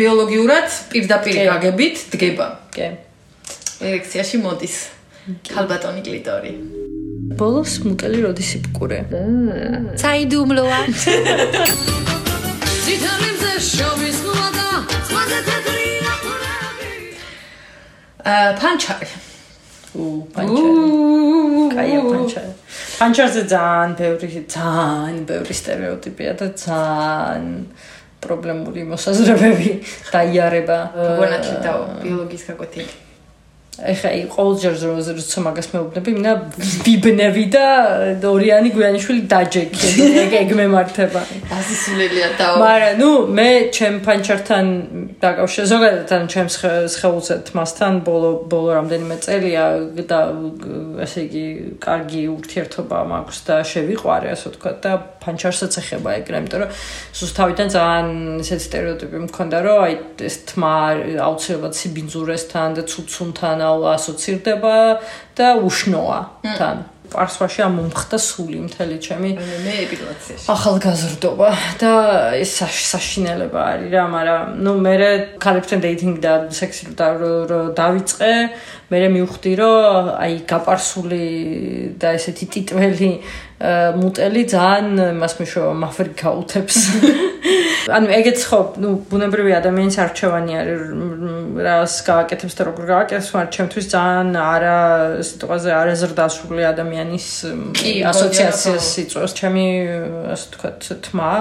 ბიოლოგიურად 0.00 0.68
პირდაპირ 0.92 1.34
გაგებით 1.50 1.96
დგება. 2.14 2.46
კი. 2.74 2.88
ერექციაში 3.80 4.36
მოდის. 4.44 4.76
ქალბატონი 5.50 6.02
კლიტორი 6.06 6.52
ბოლოს 7.40 7.72
მუტელი 7.86 8.18
როდისი 8.26 8.58
პკურე. 8.66 8.98
საიდუმლოა. 10.02 10.78
ციტამებზე 12.84 13.50
შოვის 13.70 14.18
ხუადა, 14.24 14.66
ხუადა 15.08 15.38
თეთრია 15.48 16.12
ყურები. 16.24 16.90
აა 18.32 18.50
ფანჩარი. 18.60 19.08
პანჩარი. 20.36 20.70
პანჩარზე 23.00 23.42
ძალიან 23.54 23.90
ბევრი 24.00 24.28
ძალიან 24.56 25.18
ბევრი 25.30 25.54
стереოტიპია 25.60 26.32
და 26.40 26.46
ძალიან 26.64 27.46
პრობლემური 28.20 28.82
მოსაზრებები 28.92 29.70
დაიარება. 30.14 30.78
გონათლიდაო 31.20 31.80
ბიოლოგიის 32.04 32.44
გაკვეთილი. 32.52 32.90
ეხა 33.80 34.10
ყოველჯერ 34.34 34.74
როცა 35.16 35.40
მაგას 35.46 35.68
მეუბნები, 35.72 36.10
მინდა 36.16 36.32
ვიბნევი 36.84 37.44
და 37.54 37.64
ორიანი 38.28 38.68
გვიანიშვილი 38.76 39.22
დაჯექი. 39.32 39.88
ეგ 40.24 40.32
ეგ 40.42 40.50
მემართება. 40.60 41.20
ასისულელია 41.60 42.28
და 42.38 42.46
მაგრამ 42.60 42.94
ნუ 43.00 43.10
მე 43.36 43.48
ჩემ 43.76 43.96
პანჩერთან 44.04 44.66
დაკავშირ 45.22 45.64
ზოგადად 45.72 46.10
ან 46.16 46.24
ჩემს 46.32 46.54
შეულზე 47.00 47.34
თმასთან 47.48 47.94
ბოლო 48.06 48.30
ბოლო 48.52 48.70
რამდენიმე 48.78 49.16
წელია 49.24 49.64
და 50.10 50.18
ესე 51.04 51.20
იგი 51.26 51.46
კარგი 51.84 52.22
ურთიერთობა 52.36 52.98
მაქვს 53.12 53.38
და 53.48 53.56
შევიყვარე 53.72 54.28
ასე 54.34 54.46
ვთქვა 54.52 54.72
და 54.84 54.92
ფანჩარსაც 55.22 55.78
ეხება 55.82 56.10
ეგრე, 56.20 56.36
იმიტომ 56.40 56.62
რომ 56.64 56.70
ზუსტ 57.18 57.34
თავიდან 57.40 57.68
ძალიან 57.76 58.08
ესეთი 58.44 58.64
стереოტიპი 58.68 59.18
მქონდა, 59.26 59.58
რომ 59.66 59.78
აი 59.86 59.94
ეს 60.28 60.36
თმა 60.50 60.74
აუცილებლად 61.28 61.74
სიბინძურესთან 61.80 62.68
და 62.78 62.82
ცუცუნთან 62.90 63.58
ასოცირდება 63.96 64.76
და 65.36 65.46
უშნოა 65.68 66.20
თან. 66.56 66.78
პარსვაში 67.10 67.62
ამომხდა 67.66 68.18
სული 68.22 68.58
მთელი 68.66 68.96
ჩემი 69.02 69.30
მე 69.64 69.74
ეპილაციაში 69.84 70.46
ახალგაზრდობა 70.54 71.48
და 71.82 71.92
ეს 72.38 72.52
საშინელება 72.90 73.60
არის 73.72 73.90
რა 73.94 74.04
მაგრამ 74.14 74.54
ნუ 74.66 74.74
მე 74.86 74.94
ქალებთან 75.42 75.82
დეიტინგი 75.86 76.20
და 76.26 76.34
სექსი 76.60 76.94
და 77.00 77.08
დავიწყე 77.80 78.32
მე 78.94 79.00
მივხვდი 79.16 79.52
რომ 79.62 80.10
აი 80.22 80.34
გაპარსული 80.52 81.24
და 82.00 82.14
ესეთი 82.18 82.46
ტიტველი 82.54 83.10
მუტელი 83.60 84.42
ძალიან 84.48 85.18
მას 85.20 85.34
მიშო 85.36 85.62
მაფრიკა 85.76 86.30
უთებს. 86.40 86.76
ანუ 87.96 88.08
ეგეც 88.16 88.40
ხო, 88.48 88.60
ნუ 88.80 88.88
ბუნებრივი 89.10 89.52
ადამიანის 89.56 89.96
არჩევანი 90.04 90.52
არის 90.60 90.80
რას 91.66 91.94
გააკეთებს 92.08 92.54
და 92.56 92.62
როგორ 92.68 92.84
გააკეთებს, 92.90 93.28
მაგრამ 93.36 93.52
ჩემთვის 93.56 93.86
ძალიან 93.92 94.28
არა 94.40 94.78
სიტყვაზე 95.28 95.70
არაზრდასრული 95.76 96.62
ადამიანის 96.72 97.26
ასოციაციას 98.12 98.88
იწვევს. 99.04 99.32
ჩემი 99.40 99.66
ასე 100.32 100.46
ვთქვათ, 100.48 100.80
თმა, 101.04 101.32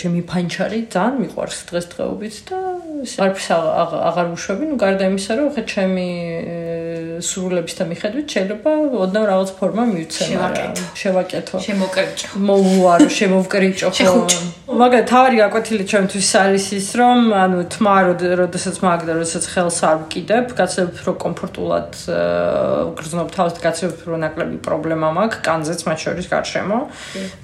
ჩემი 0.00 0.20
ფანჩარი 0.30 0.80
ძალიან 0.92 1.14
მიყვარს 1.20 1.58
დღესდღეობით 1.68 2.36
და 2.48 2.60
არც 3.26 3.44
აღარ 4.08 4.26
ვუშვები, 4.32 4.64
ნუ 4.72 4.76
გარდა 4.80 5.04
იმისა, 5.12 5.32
რომ 5.36 5.48
ხა 5.52 5.62
ჩემი 5.68 6.08
სრულებისთან 7.22 7.86
მიხედვით 7.92 8.26
შეიძლება 8.34 8.70
ოდნავ 9.04 9.24
რაღაც 9.30 9.50
ფორმა 9.58 9.84
მივცემ, 9.90 10.28
შევა 10.32 10.48
შევაკეთო. 11.00 11.56
შემოკრიჭო. 11.66 12.26
მოუარო, 12.48 13.08
შემოვკრიჭო. 13.18 13.88
მაგრამ 14.66 15.04
თავი 15.06 15.36
გაკვეთილი 15.42 15.84
ჩემთვის 15.92 16.30
არის 16.42 16.66
ის, 16.78 16.88
რომ 17.00 17.18
ანუ 17.42 17.58
თმა 17.74 17.94
როდესაც 18.42 18.76
მაგდა, 18.82 19.10
როდესაც 19.18 19.44
ხელს 19.52 19.78
არ 19.86 19.96
ვკიდებ, 20.04 20.46
გაცნობ 20.58 20.90
რომ 21.06 21.16
კომფორტულად 21.24 21.90
გრძნობ 22.98 23.28
თავს 23.36 23.52
და 23.56 23.60
გაცნობ 23.66 23.92
რომ 24.10 24.18
ნაკლები 24.26 24.56
პრობლემა 24.66 25.08
მაქვს, 25.16 25.40
კანზეც 25.46 25.80
მათ 25.86 25.98
შორის 26.04 26.26
გარშემო. 26.34 26.78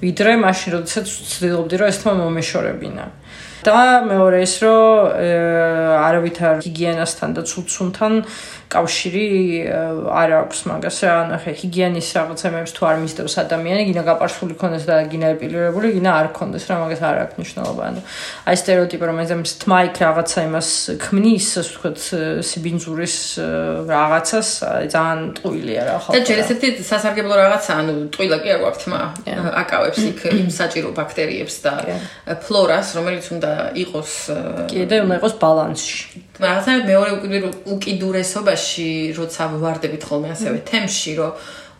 ვიდრე 0.03 0.31
მაშინ 0.45 0.69
როდესაც 0.77 1.05
ვცდილობდი 1.07 1.75
რომ 1.79 1.87
ეს 1.89 1.97
თმა 2.03 2.13
მომეშორებინა. 2.21 3.05
და 3.63 4.03
მეორე 4.03 4.43
ის 4.43 4.55
რომ 4.59 5.15
არავითარ 6.03 6.59
ჰიგიენასთან 6.67 7.29
და 7.31 7.41
ცუცუნთან 7.47 8.13
კავშირი 8.73 9.25
არ 10.09 10.29
აქვს 10.41 10.59
მაგას 10.69 10.97
რა, 11.05 11.13
ანუ 11.23 11.37
ხე 11.43 11.51
ჰიგიენის 11.61 12.09
რაღაცებს 12.17 12.71
თუ 12.73 12.81
არ 12.89 12.97
მისდევს 13.03 13.35
ადამიანი, 13.43 13.83
გინა 13.89 14.03
გაპარსული 14.09 14.57
ქონდეს 14.57 14.85
და 14.89 14.95
გინა 15.13 15.27
ეპილირებული, 15.37 15.93
გინა 15.97 16.11
არ 16.19 16.27
ქონდეს 16.33 16.65
რა, 16.69 16.75
მაგას 16.83 17.01
არ 17.05 17.17
აქვს 17.23 17.35
მნიშვნელობა. 17.37 17.83
ანუ 17.93 18.01
აი 18.49 18.55
стереოტიპი 18.63 19.03
რომ 19.09 19.17
ეს 19.23 19.53
თმა 19.61 19.79
იქ 19.87 19.95
რაღაცა 20.03 20.39
იმას 20.49 20.69
ქმნის, 21.03 21.47
ასე 21.61 21.69
ვთქვათ, 21.73 21.99
სიბინძურის 22.49 23.17
რაღაცას, 23.93 24.49
ძალიან 24.93 25.19
ტყუილია 25.37 25.81
რა 25.87 25.97
ხო. 26.01 26.09
და 26.17 26.19
ჯერ 26.27 26.37
ესეთი 26.43 26.67
სასარგებლო 26.81 27.35
რაღაცა, 27.43 27.71
ანუ 27.83 27.93
ტყუილა 28.13 28.37
კი 28.43 28.49
არ 28.53 28.59
გვაქვს 28.63 28.81
თმა, 28.83 29.01
აკავებს 29.61 30.01
იქ 30.09 30.19
იმ 30.33 30.49
საჭირო 30.49 30.89
ბაქტერიებს 30.97 31.55
და 31.63 31.73
ფლორას, 32.43 32.87
რომელიც 32.97 33.25
უნდა 33.37 33.51
იყოს 33.83 34.11
კიდე 34.73 34.97
უნდა 35.05 35.15
იყოს 35.19 35.33
ბალანსში. 35.43 35.97
რაღაცა 36.41 36.73
მეორე 36.89 37.11
უკიდურესობაში 37.69 38.87
როცა 39.17 39.47
ვარდებით 39.61 40.03
ხოლმე 40.09 40.29
ასევე 40.33 40.57
თემში, 40.65 41.11
რომ 41.19 41.31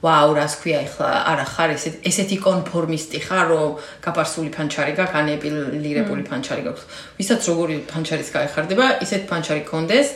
ვაუ, 0.03 0.29
რას 0.35 0.53
ქვია 0.59 0.83
ახლა, 0.83 1.09
არა 1.31 1.45
ხარ 1.47 1.69
ესეთ 1.79 1.95
ესეთი 2.03 2.37
კონფორმისტი 2.43 3.19
ხარ, 3.23 3.45
რომ 3.55 3.69
გაპარსული 4.03 4.49
ფანჩარი 4.51 4.93
გაქვს, 4.99 5.15
ანეპილირებული 5.15 6.23
ფანჩარი 6.27 6.63
გაქვს. 6.67 6.83
ვისაც 7.19 7.41
როგორი 7.47 7.75
ფანჩარიც 7.87 8.29
გაიხარდება, 8.35 8.85
ისეთ 8.99 9.23
ფანჩარი 9.31 9.63
კონდეს. 9.63 10.07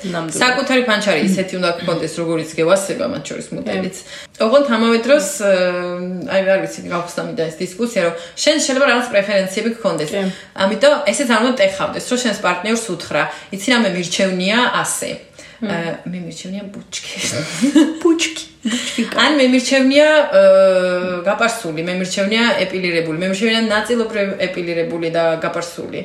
საკუთარი 0.44 0.84
ფანჩარი 0.92 1.20
ისეთი 1.32 1.54
უნდა 1.60 1.72
გქონდეს, 1.80 2.14
როგორიც 2.20 2.50
გევასება 2.60 3.06
მათ 3.16 3.24
შორის 3.32 3.48
მოდელიც. 3.56 3.96
ოღონდ 4.44 4.68
ამავე 4.76 5.00
დროს 5.08 5.28
აი 6.36 6.42
რა 6.44 6.56
ვიცი, 6.68 6.80
გავხსნამი 6.92 7.34
და 7.40 7.44
ეს 7.48 7.56
დისკუსია, 7.64 8.02
რომ 8.12 8.16
შენ 8.44 8.58
შეიძლება 8.60 8.86
რაღაც 8.92 9.08
პრეფერენციები 9.16 9.70
გქონდეს. 9.80 10.12
ამიტომ 10.68 10.94
ესეც 11.08 11.30
არ 11.32 11.40
უნდა 11.48 11.54
ტეხავდეს, 11.64 12.06
რომ 12.12 12.20
შენს 12.28 12.40
პარტნიორს 12.44 12.86
უთხრა, 12.92 13.24
იცი 13.56 13.68
რა 13.72 13.78
მე 13.88 13.90
მირჩევნია 13.96 14.60
ასე. 14.84 15.10
მე 15.58 16.20
მირჩევნია 16.28 16.64
ბუჩკი. 16.70 17.18
ბუჩკი. 18.04 18.57
ან 19.18 19.38
მე 19.40 19.46
მირჩევნია 19.54 20.08
გაპარსული, 21.28 21.82
მე 21.88 21.94
მირჩევნია 22.02 22.46
ეპილირებული, 22.66 23.18
მე 23.22 23.28
მირჩევნია 23.32 23.62
ნაწილობრივ 23.68 24.28
ეპილირებული 24.48 25.08
და 25.16 25.24
გაპარსული. 25.44 26.02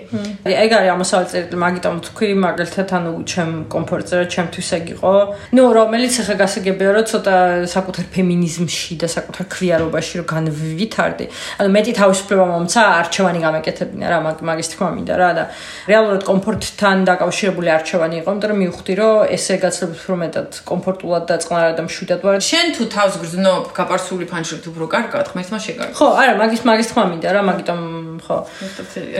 ეგ 0.46 0.70
არის 0.79 0.90
ამასავე 0.94 1.25
წერტილი, 1.33 1.59
მაგიტომ 1.62 1.96
თქვი, 2.07 2.29
მაგალითად 2.46 2.88
ანუ 2.98 3.12
ჩემ 3.33 3.53
კომფორტზე 3.75 4.14
რა 4.20 4.27
ჩემთვის 4.35 4.68
ეგ 4.79 4.85
იყო. 4.94 5.12
ნუ 5.57 5.62
რომელიც 5.79 6.14
ახლა 6.22 6.37
გასაგებია 6.42 6.90
რომ 6.92 7.05
ცოტა 7.11 7.37
საკუთარ 7.75 8.05
ფემინიზმში 8.14 8.94
და 9.03 9.07
საკუთარ 9.16 9.44
ქრიარობაში 9.55 10.14
რომ 10.22 10.27
განვითარდი. 10.35 11.27
ანუ 11.59 11.68
მეტი 11.77 11.92
თავისუფლება 11.98 12.44
მომცა 12.53 12.83
არჩევანი 13.03 13.40
გამეკეთებინა 13.46 14.07
რა 14.12 14.18
მაგის 14.22 14.68
თქმა 14.72 14.88
მინდა 14.96 15.14
რა 15.18 15.31
და 15.38 15.44
რეალურად 15.90 16.22
კომფორტთან 16.31 16.96
დაკავშირებული 17.11 17.68
არჩევანი 17.77 18.14
იყო, 18.22 18.31
იმიტომ 18.33 18.51
რომ 18.53 18.59
მივხვდი 18.62 18.92
რომ 19.01 19.14
ესე 19.37 19.55
გაცნობთ 19.62 20.03
რომ 20.09 20.18
მეტად 20.22 20.51
კომფორტულად 20.70 21.25
და 21.31 21.37
წყნარად 21.42 21.75
და 21.79 21.83
მშვიდად 21.88 22.20
ვარ 22.22 22.37
შენ 22.53 22.75
თუ 22.77 22.85
თავს 22.93 23.15
გრძნობ 23.23 23.69
გაპარსული 23.77 24.27
ფანჩრით 24.29 24.67
უფრო 24.69 24.88
კარგად 24.93 25.31
ღმერთმა 25.33 25.59
შეგარგო 25.67 25.97
ხო 25.97 26.09
არა 26.21 26.33
მაგის 26.41 26.65
მაგის 26.69 26.91
თქმა 26.93 27.05
მინდა 27.12 27.31
რა 27.33 27.43
მაგიტომ 27.49 27.81
ხო 28.27 28.37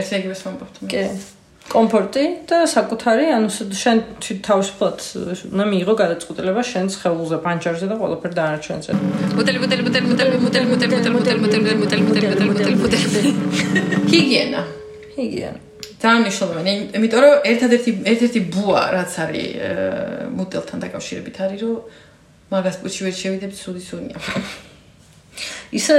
ესე 0.01 0.19
იგივე 0.21 0.35
ვამბობთ 0.43 0.75
კი 0.91 1.01
კომფორტი 1.73 2.23
და 2.49 2.59
საკუთარი 2.69 3.25
ანუ 3.33 3.49
შენ 3.81 4.01
თავისუფლად 4.45 4.97
უნდა 5.49 5.65
მიიღო 5.71 5.93
გადაწყვეტილება 6.03 6.61
შენ 6.69 6.85
ხელზე 7.01 7.37
პანჩერზე 7.45 7.89
და 7.89 7.95
ყველაფერ 8.03 8.31
დანარჩენზე 8.37 8.97
მოდელი 9.39 9.59
მოდელი 9.63 9.83
მოდელი 9.87 10.07
მოდელი 10.11 10.37
მოდელი 10.43 10.67
მოდელი 10.73 10.97
მოდელი 11.01 11.39
მოდელი 11.41 11.79
მოდელი 11.81 12.03
მოდელი 12.11 12.29
მოდელი 12.29 12.49
მოდელი 12.51 12.77
მოდელი 12.83 13.33
ჰიგიენა 14.13 14.61
ჰიგიენა 15.17 15.59
ძალიან 16.03 16.21
მნიშვნელოვანი 16.27 16.71
იმიტომ 16.99 17.21
რომ 17.23 17.33
ერთადერთი 17.51 17.91
ერთერთი 18.11 18.39
ბუა 18.53 18.81
რაც 18.93 19.13
არის 19.23 19.47
მოდელთან 20.37 20.77
დაკავშირებით 20.83 21.37
არის 21.47 21.61
რომ 21.63 21.77
მაგას 22.53 22.77
პუჩი 22.85 23.01
ვერ 23.09 23.15
შევიდებ 23.17 23.51
ცუდი 23.57 23.81
სუნია. 23.81 24.17
ისე 25.73 25.97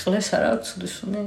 ყლეს 0.00 0.28
არა 0.32 0.50
ცუდი 0.64 0.88
სუნი? 0.96 1.24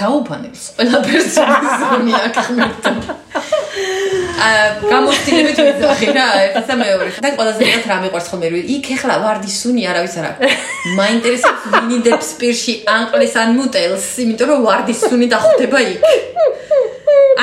დაუფანებს 0.00 0.62
ყველა 0.76 0.98
პერსონაჟი 1.06 2.12
აქ 2.26 2.36
ხმერთან. 2.46 2.96
აა 4.40 4.62
გამოსtildeებით 4.90 5.58
ვიზახი 5.60 6.08
რა, 6.16 6.26
ერთსა 6.44 6.74
მეორე. 6.82 7.10
და 7.20 7.30
ყველაზე 7.36 7.60
მეტად 7.68 7.86
რა 7.90 7.96
მეყვარს 8.04 8.28
ხოლმე 8.32 8.48
რომ 8.54 8.70
იქ 8.74 8.86
ეხლა 8.96 9.14
ვარდის 9.24 9.56
სუნი 9.62 9.82
არავის 9.90 10.14
არა. 10.20 10.32
მაინტერესებს 10.98 11.62
ვინიდებს 11.74 12.28
პირში 12.40 12.74
ანყლეს 12.96 13.34
ან 13.42 13.48
მუტელს, 13.58 14.06
იმიტომ 14.24 14.48
რომ 14.50 14.60
ვარდის 14.66 15.00
სუნი 15.06 15.26
დახვდება 15.34 15.78
იქ. 15.92 16.00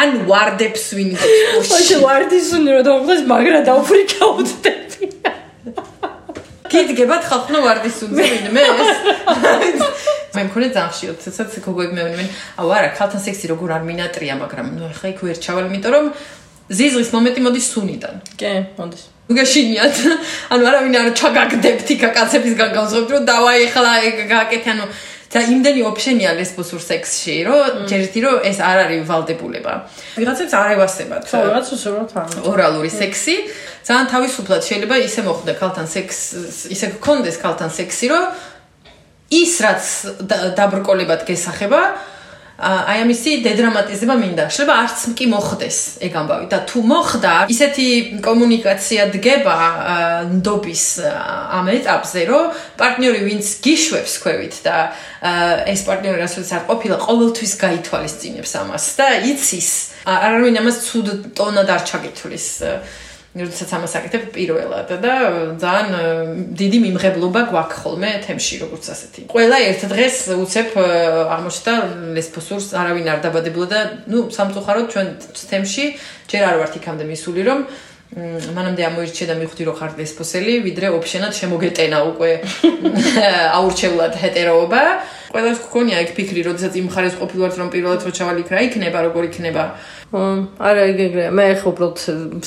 ან 0.02 0.10
ვარდებს 0.30 0.84
ვინიდებს 0.98 1.26
პირში. 1.26 1.74
ოჩე 1.78 1.98
ვარდის 2.06 2.46
სუნი 2.52 2.70
რომ 2.78 2.84
დახვდეს, 2.88 3.22
მაგრა 3.32 3.60
დაუფრიკაოდდები. 3.70 5.06
კიდგებათ 6.72 7.24
ხალხო 7.30 7.60
ვარდის 7.66 7.96
სუნზე 8.00 8.24
ვინმე 8.32 8.62
ეს? 8.68 8.92
მე 10.36 10.42
მქონე 10.48 10.68
ძახშიო, 10.76 11.12
ცეცაც 11.18 11.52
გოგოები 11.66 11.94
მეუბნებიან, 11.98 12.30
აუ 12.62 12.70
არა, 12.78 12.90
ქალთან 13.00 13.22
სექსი 13.26 13.46
როგორ 13.56 13.70
არ 13.78 13.84
მინატრია, 13.90 14.34
მაგრამ 14.38 14.68
ნუ 14.78 14.84
ახლა 14.94 15.08
იქ 15.16 15.20
ვერ 15.26 15.38
ჩავალ, 15.42 15.66
იმიტომ 15.72 15.92
რომ 15.98 16.06
ზიზღის 16.78 17.10
მომენტი 17.16 17.42
მოდის 17.48 17.68
სუნიდან. 17.74 18.16
კი, 18.38 18.52
მოდის. 18.78 19.04
უგაშინიათ. 19.32 19.96
ანუ 20.54 20.64
არავინ 20.70 20.94
არ 21.00 21.10
ჩაგაგდებთ 21.20 21.88
იქა 21.96 22.10
კაცებისგან 22.18 22.70
გავზღობთ, 22.78 23.10
რომ 23.16 23.24
დავაი 23.32 23.60
ახლა 23.68 23.92
ეგ 24.08 24.16
გააკეთე, 24.32 24.70
ანუ 24.76 24.86
და 25.28 25.40
იმდენი 25.44 25.82
ოფშენია 25.92 26.32
ლესბოსურ 26.40 26.82
სექსში, 26.82 27.36
რომ 27.48 27.86
ჯერითი 27.90 28.20
რომ 28.24 28.36
ეს 28.48 28.58
არ 28.63 28.78
არის 28.88 29.02
ვალდებულება. 29.12 29.74
ვიღაცებს 30.18 30.54
არ 30.56 30.70
ევასებათ. 30.76 31.24
ხო, 31.28 31.40
რაც 31.56 31.68
უბრალოდ 31.76 32.12
არ. 32.16 32.30
ორალური 32.52 32.90
სექსი 33.02 33.36
ძალიან 33.88 34.08
თავისუფლად 34.13 34.62
შეიძლება 34.70 34.96
ისე 35.08 35.22
მოხდა 35.28 35.54
ქალთან 35.60 35.88
სექს 35.96 36.20
ისე 36.76 36.88
გქონდეს 36.96 37.38
ქალთან 37.44 37.70
სექსი 37.80 38.06
რომ 38.12 38.24
ის 39.32 39.54
რაც 39.66 39.84
და- 40.32 40.44
დაბრკოლებად 40.56 41.22
გესახება 41.28 41.82
აი 42.58 43.06
ამისი 43.06 43.32
დედრამატიზება 43.46 44.15
მინდა. 44.17 44.43
შეიძლება 44.50 44.76
არც 44.82 45.00
კი 45.13 45.26
მოხდეს 45.30 45.78
ეგ 46.02 46.13
ამბავი 46.17 46.46
და 46.50 46.60
თუ 46.65 46.80
მოხდა, 46.89 47.34
ისეთი 47.54 47.88
კომუნიკაცია 48.26 49.02
დგება 49.13 49.58
ნდობის 50.34 50.86
ამ 51.54 51.65
ეტაპზე, 51.78 52.22
რომ 52.26 52.46
პარტნიორი 52.82 53.22
ვინც 53.30 53.46
გიშვებს 53.62 54.13
ქვევით 54.26 54.56
და 54.65 54.76
ეს 55.70 55.82
პარტნიორი 55.86 56.17
რასაც 56.26 56.48
არ 56.58 56.63
ყოფილა, 56.65 56.98
ყოველთვის 56.98 57.54
გაითვალისწინებს 57.62 58.52
ამას 58.58 58.86
და 58.98 59.08
იცის 59.22 59.70
ა- 60.10 60.20
არავინ 60.26 60.56
ამას 60.58 60.78
ცუდ 60.82 61.08
ტონად 61.38 61.70
არ 61.70 61.82
ჩაკითხვის. 61.86 62.48
აა, 62.65 63.06
როდესაც 63.43 63.69
ამას 63.78 63.93
აკეთებ 64.00 64.23
პირველად 64.36 64.89
და 65.04 65.13
ძალიან 65.62 65.89
დიდი 66.60 66.80
მიმღებლობა 66.86 67.41
გვაქვს 67.52 67.78
ხოლმე 67.82 68.12
თემში 68.26 68.56
როგორც 68.63 68.86
ასეთი. 68.93 69.19
ყველა 69.34 69.58
ერთ 69.69 69.82
დღეს 69.93 70.17
უცებ 70.43 70.69
აღმოჩნდა 71.36 71.73
ლესბოსურს 72.17 72.67
არავინ 72.73 73.06
არ 73.13 73.19
დაბადებულა 73.26 73.67
და 73.73 73.80
ნუ 74.12 74.19
სამწუხაროდ 74.38 74.88
ჩვენ 74.93 75.08
თემში 75.52 75.86
ჯერ 76.32 76.43
არ 76.50 76.56
ვართ 76.62 76.73
იქამდე 76.80 77.06
მისული 77.12 77.41
რომ 77.47 77.60
მანამდე 78.15 78.84
ამოირჩე 78.88 79.26
და 79.28 79.36
მივხვდი 79.36 79.63
რომ 79.67 79.76
ხარ 79.76 79.91
ლესბოსელი, 80.00 80.54
ვიდრე 80.63 80.88
ოფშენად 80.95 81.34
შემოგეტენა 81.36 81.97
უკვე 82.08 82.32
აურჩეულად 83.60 84.13
ჰეტეროობა. 84.15 84.82
ყველას 85.32 85.60
გქონია 85.68 85.98
ეგ 86.04 86.10
ფიქრი, 86.18 86.42
როდესაც 86.48 86.74
იმ 86.80 86.88
ხარეს 86.94 87.16
ყოფილვართ 87.20 87.56
რომ 87.60 87.70
პირველად 87.74 88.02
რო 88.08 88.12
ჩავალი 88.16 88.42
იქ 88.44 88.50
რა 88.54 88.60
იქნება, 88.68 88.98
როგორ 89.08 89.24
იქნება. 89.28 89.63
არა 90.08 90.82
ეგ 90.88 91.00
ეგრე 91.04 91.26
მე 91.36 91.46
ხო 91.60 91.72
უბრალოდ 91.76 91.98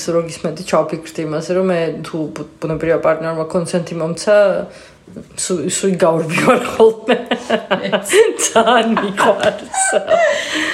სროგის 0.00 0.38
მეტი 0.44 0.64
ჩავფიქრდი 0.64 1.20
იმაზე 1.28 1.50
რომ 1.60 1.66
მე 1.68 1.80
თუ 2.08 2.16
ბუნებრივია 2.56 2.98
პარტნიორმა 3.04 3.44
კონსენტი 3.52 3.94
მომცა 4.00 4.36
სუ 5.44 5.54
სუი 5.76 5.94
გაურბი 6.00 6.38
ვარ 6.46 6.60
ხოლმე 6.72 7.16
ძალიან 8.46 8.88
მიყვარს 8.96 9.84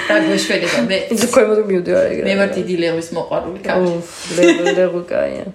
და 0.06 0.14
გვეშველება 0.26 0.80
მე. 0.86 0.98
ის 1.10 1.22
ქვემოთ 1.34 1.60
მივდივარ 1.70 2.06
ეგრე 2.12 2.24
მე 2.28 2.34
ვარ 2.40 2.50
დიდი 2.54 2.74
ლეღვის 2.82 3.08
მოყვარული 3.16 3.60
კაცი. 3.66 3.94
უფ 3.96 4.60
ლეგო 4.78 5.02
კაია. 5.10 5.46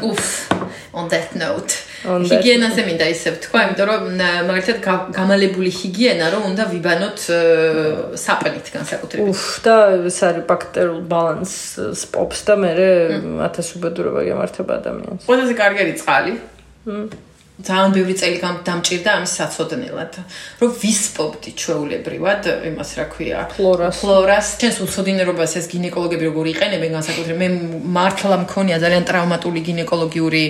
Uf, 0.00 0.48
on 0.96 1.08
that 1.12 1.36
note. 1.36 1.85
Ჰიგიენაზე 2.06 2.82
მინდა 2.86 3.06
ისე 3.10 3.32
ვთქვა, 3.34 3.60
იმიტომ 3.66 3.88
რომ 3.90 4.02
მაგალითად 4.46 4.78
გამალებული 5.16 5.70
ჰიგიენა 5.74 6.26
რომ 6.34 6.42
უნდა 6.52 6.64
ვიბანოთ 6.70 7.18
აა, 7.36 8.20
საპნით 8.22 8.66
განსაკუთრებით. 8.76 9.26
უფ 9.34 9.42
და 9.66 9.74
ეს 10.06 10.18
არის 10.28 10.44
ბაქტერიულ 10.46 11.02
ბალანსს 11.10 12.02
პოპს 12.14 12.40
და 12.46 12.54
მე 12.62 12.70
ათასუბედურება 13.50 14.20
გამართება 14.30 14.72
ადამიანს 14.80 15.26
ყველაზე 15.26 15.54
კარგი 15.58 15.80
არის 15.82 15.96
წყალი. 16.02 16.32
ძალიან 17.56 17.92
ბევრი 17.96 18.14
წელი 18.20 18.38
დამჭირდა 18.68 19.10
ამის 19.16 19.32
საცოდნელად. 19.40 20.12
რომ 20.60 20.70
ვისპობდი 20.76 21.50
ჩვეულებრივად 21.56 22.42
იმას 22.68 22.90
რა 23.00 23.06
ქვია. 23.08 23.48
ფლორას. 23.48 23.96
ფლორას. 24.04 24.46
ჩვენს 24.60 24.76
უცოდინერობას 24.84 25.52
ეს 25.56 25.66
გინეკოლოგები 25.72 26.24
როგორ 26.28 26.46
იყენებენ 26.52 26.90
განსაკუთრებით 27.00 27.40
მე 27.40 27.48
მართლა 27.96 28.36
მქონია 28.44 28.76
ძალიან 28.84 29.04
ტრავმატული 29.08 29.60
გინეკოლოგიური 29.68 30.44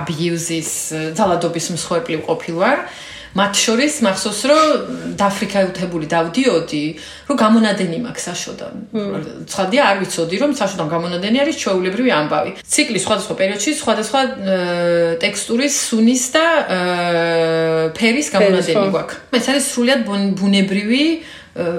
აბიუზის 0.00 0.70
ძალადობის 1.12 1.66
მსხვერპლი 1.76 2.16
ყოფილვარ. 2.24 2.78
მათ 3.38 3.52
შორის 3.64 3.94
მახსოვს 4.02 4.40
რომ 4.50 4.62
დაფრიკაუთებული 5.20 6.06
დავდიოდი, 6.10 6.84
რომ 7.30 7.36
გამონადენი 7.38 7.98
მაქვს 8.06 8.24
საშოდან. 8.26 8.74
ცხადია 9.46 9.82
არ 9.90 9.96
ვიცოდი 10.02 10.36
რომ 10.42 10.50
საშოდან 10.58 10.88
გამონადენი 10.94 11.36
არის 11.42 11.56
ჩვეულებრივი 11.62 12.10
ამბავი. 12.20 12.50
ციკლის 12.66 13.02
სხვადასხვა 13.06 13.34
პერიოდში 13.40 13.70
სხვადასხვა 13.82 14.20
ტექსტურის, 15.22 15.74
სუნის 15.88 16.22
და 16.34 16.46
ფერის 17.94 18.28
გამონადენი 18.34 18.86
გვაქვს. 18.94 19.14
ეს 19.38 19.46
არის 19.50 19.64
სრულიად 19.72 20.00
ბუნ- 20.08 20.32
ბუნებრივი 20.40 21.04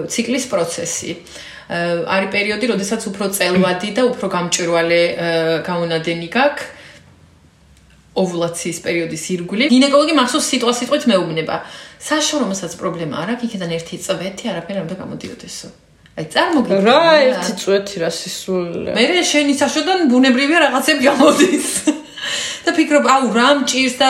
ციკლის 0.07 0.45
პროცესი. 0.51 1.11
არის 2.15 2.29
პერიოდი, 2.35 2.65
როდესაც 2.73 3.01
უფრო 3.11 3.25
წელვადი 3.37 3.89
და 3.95 4.01
უფრო 4.11 4.27
გამჭვირვალე 4.35 5.01
გამონადენი 5.67 6.27
გაქვს. 6.31 6.63
ოვულაციის 8.11 8.77
პერიოდის 8.83 9.23
ირგვლივ. 9.35 9.67
გინეკოლოგი 9.71 10.13
მახსოვს 10.19 10.47
სიტყვა 10.51 10.73
სიტყვით 10.79 11.03
მეუბნება. 11.11 11.55
საშორომოსაც 12.01 12.71
პრობლემა 12.75 13.15
არ 13.23 13.29
აქვს, 13.35 13.43
იქიდან 13.47 13.71
ერთი 13.77 13.95
წვეთი 14.03 14.43
არაფერი 14.51 14.77
არ 14.81 14.85
უნდა 14.87 14.95
გამოდიოდესო. 14.99 15.67
აი 16.11 16.25
წარმოგიდგენთ. 16.27 16.87
რა 16.91 17.01
ერთი 17.23 17.53
წვეთი 17.61 17.95
რა 18.03 18.09
სისულია 18.11 18.91
მე 18.99 19.23
შენი 19.31 19.53
საშოდან 19.55 19.99
ბუნებრივია 20.11 20.59
რაღაცები 20.67 21.01
გამოდის. 21.07 21.69
და 22.67 22.69
ფიქრობ, 22.75 23.05
აუ 23.15 23.25
რა 23.31 23.47
მჭირს 23.63 23.95
და 23.95 24.07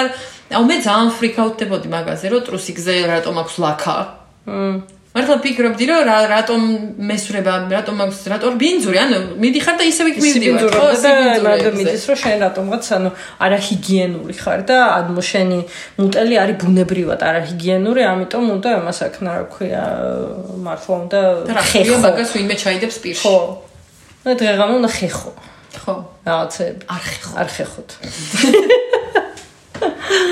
აუ 0.57 0.63
მე 0.65 0.75
ძალიან 0.81 1.09
ფრიკაუტდებოდი 1.21 1.87
მაგაზე, 1.93 2.25
რომ 2.33 2.41
ტრუსიკზე 2.49 2.93
რატომ 3.05 3.35
აქვს 3.45 3.55
ლაქა. 3.61 3.97
მ 4.49 5.00
მართლა 5.11 5.35
ფიქრობდი, 5.43 5.85
რომ 5.91 6.01
რა 6.07 6.17
რატომ 6.31 6.61
მესურება, 7.03 7.53
რატომ 7.67 7.97
აქვს, 7.99 8.19
რატომ 8.31 8.51
ბინძური, 8.61 8.95
ანუ 9.01 9.17
მიდიხარ 9.43 9.75
და 9.75 9.83
ისევ 9.91 10.07
იქ 10.07 10.17
მივდივარ, 10.23 10.71
ხო? 10.71 10.85
და 11.03 11.11
მანდ 11.43 11.65
მიდის 11.75 12.03
რომ 12.07 12.17
შენ 12.21 12.37
რატომღაც 12.45 12.85
ანუ 12.95 13.09
არაჰიგიენური 13.43 14.35
ხარ 14.39 14.63
და 14.71 14.77
ანუ 14.95 15.25
შენი 15.31 15.59
მუტელი 15.99 16.35
არის 16.43 16.57
ბუნებრივად 16.63 17.19
არაჰიგიენური, 17.27 18.01
ამიტომ 18.07 18.45
უნდა 18.55 18.69
ამას 18.79 18.99
აქნა 19.11 19.29
რა 19.35 19.45
ქვია 19.51 19.83
მართლა 20.63 20.95
უნდა 21.03 21.19
და 21.43 21.51
რა 21.59 21.63
ხია 21.67 21.99
მაგას 22.07 22.29
ვინმე 22.31 22.55
ჩაიდებს 22.63 22.97
პირში. 23.03 23.27
ხო 23.27 23.35
და 24.23 24.31
დღეღამე 24.39 24.73
უნდა 24.79 24.89
ხეხო 24.95 25.31
ხო. 25.81 25.95
რაღაცები 26.23 26.83
არ 26.87 27.03
ხეხო. 27.11 27.31
არ 27.35 27.47
ხეხოთ 27.51 27.89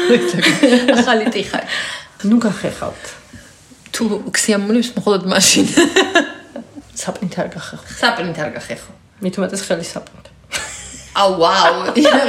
ახალი 1.00 1.26
ტიხარი. 1.34 1.68
ნუ 2.30 2.38
გახეხავთ 2.44 3.19
თუ 4.00 4.32
ქსიამონებს 4.32 4.90
მხოლოდ 4.96 5.28
მაშინ. 5.28 5.66
საპნით 7.02 7.36
არ 7.44 7.48
გახეხო 7.52 7.96
საპნით 8.00 8.38
არ 8.40 8.52
გახეხო. 8.56 8.92
მით 9.20 9.36
უმეტეს 9.40 9.64
ხელი 9.68 9.88
საპნით 9.88 10.26
აუ 11.20 11.32
ვაუ. 11.42 11.76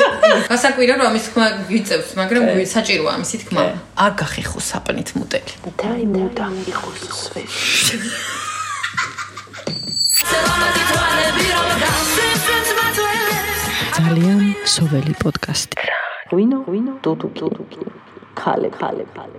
გასაკვირო 0.51 0.99
რომ 0.99 1.07
ამის 1.11 1.25
თქმა 1.31 1.47
გიწევს, 1.71 2.11
მაგრამ 2.19 2.43
საჭიროა 2.75 3.11
ამისი 3.19 3.37
თქმა. 3.47 3.63
არ 4.03 4.13
გახეხო 4.19 4.59
საპნით 4.59 5.15
მუტელი. 5.15 5.53
დაი 5.79 6.05
მუდა 6.11 6.47
იყოს 6.71 7.03
სვეტი 7.23 7.69
ძალიან 14.01 14.39
სოველი 14.75 15.15
პოდკასტი. 15.23 15.77
ვინო 16.35 16.59
ვინო 16.73 16.93
დუდუ 17.05 17.29
დუდუ 17.39 17.63
ქალე 18.41 18.71
ქალე 18.81 19.05
ქალე 19.15 19.39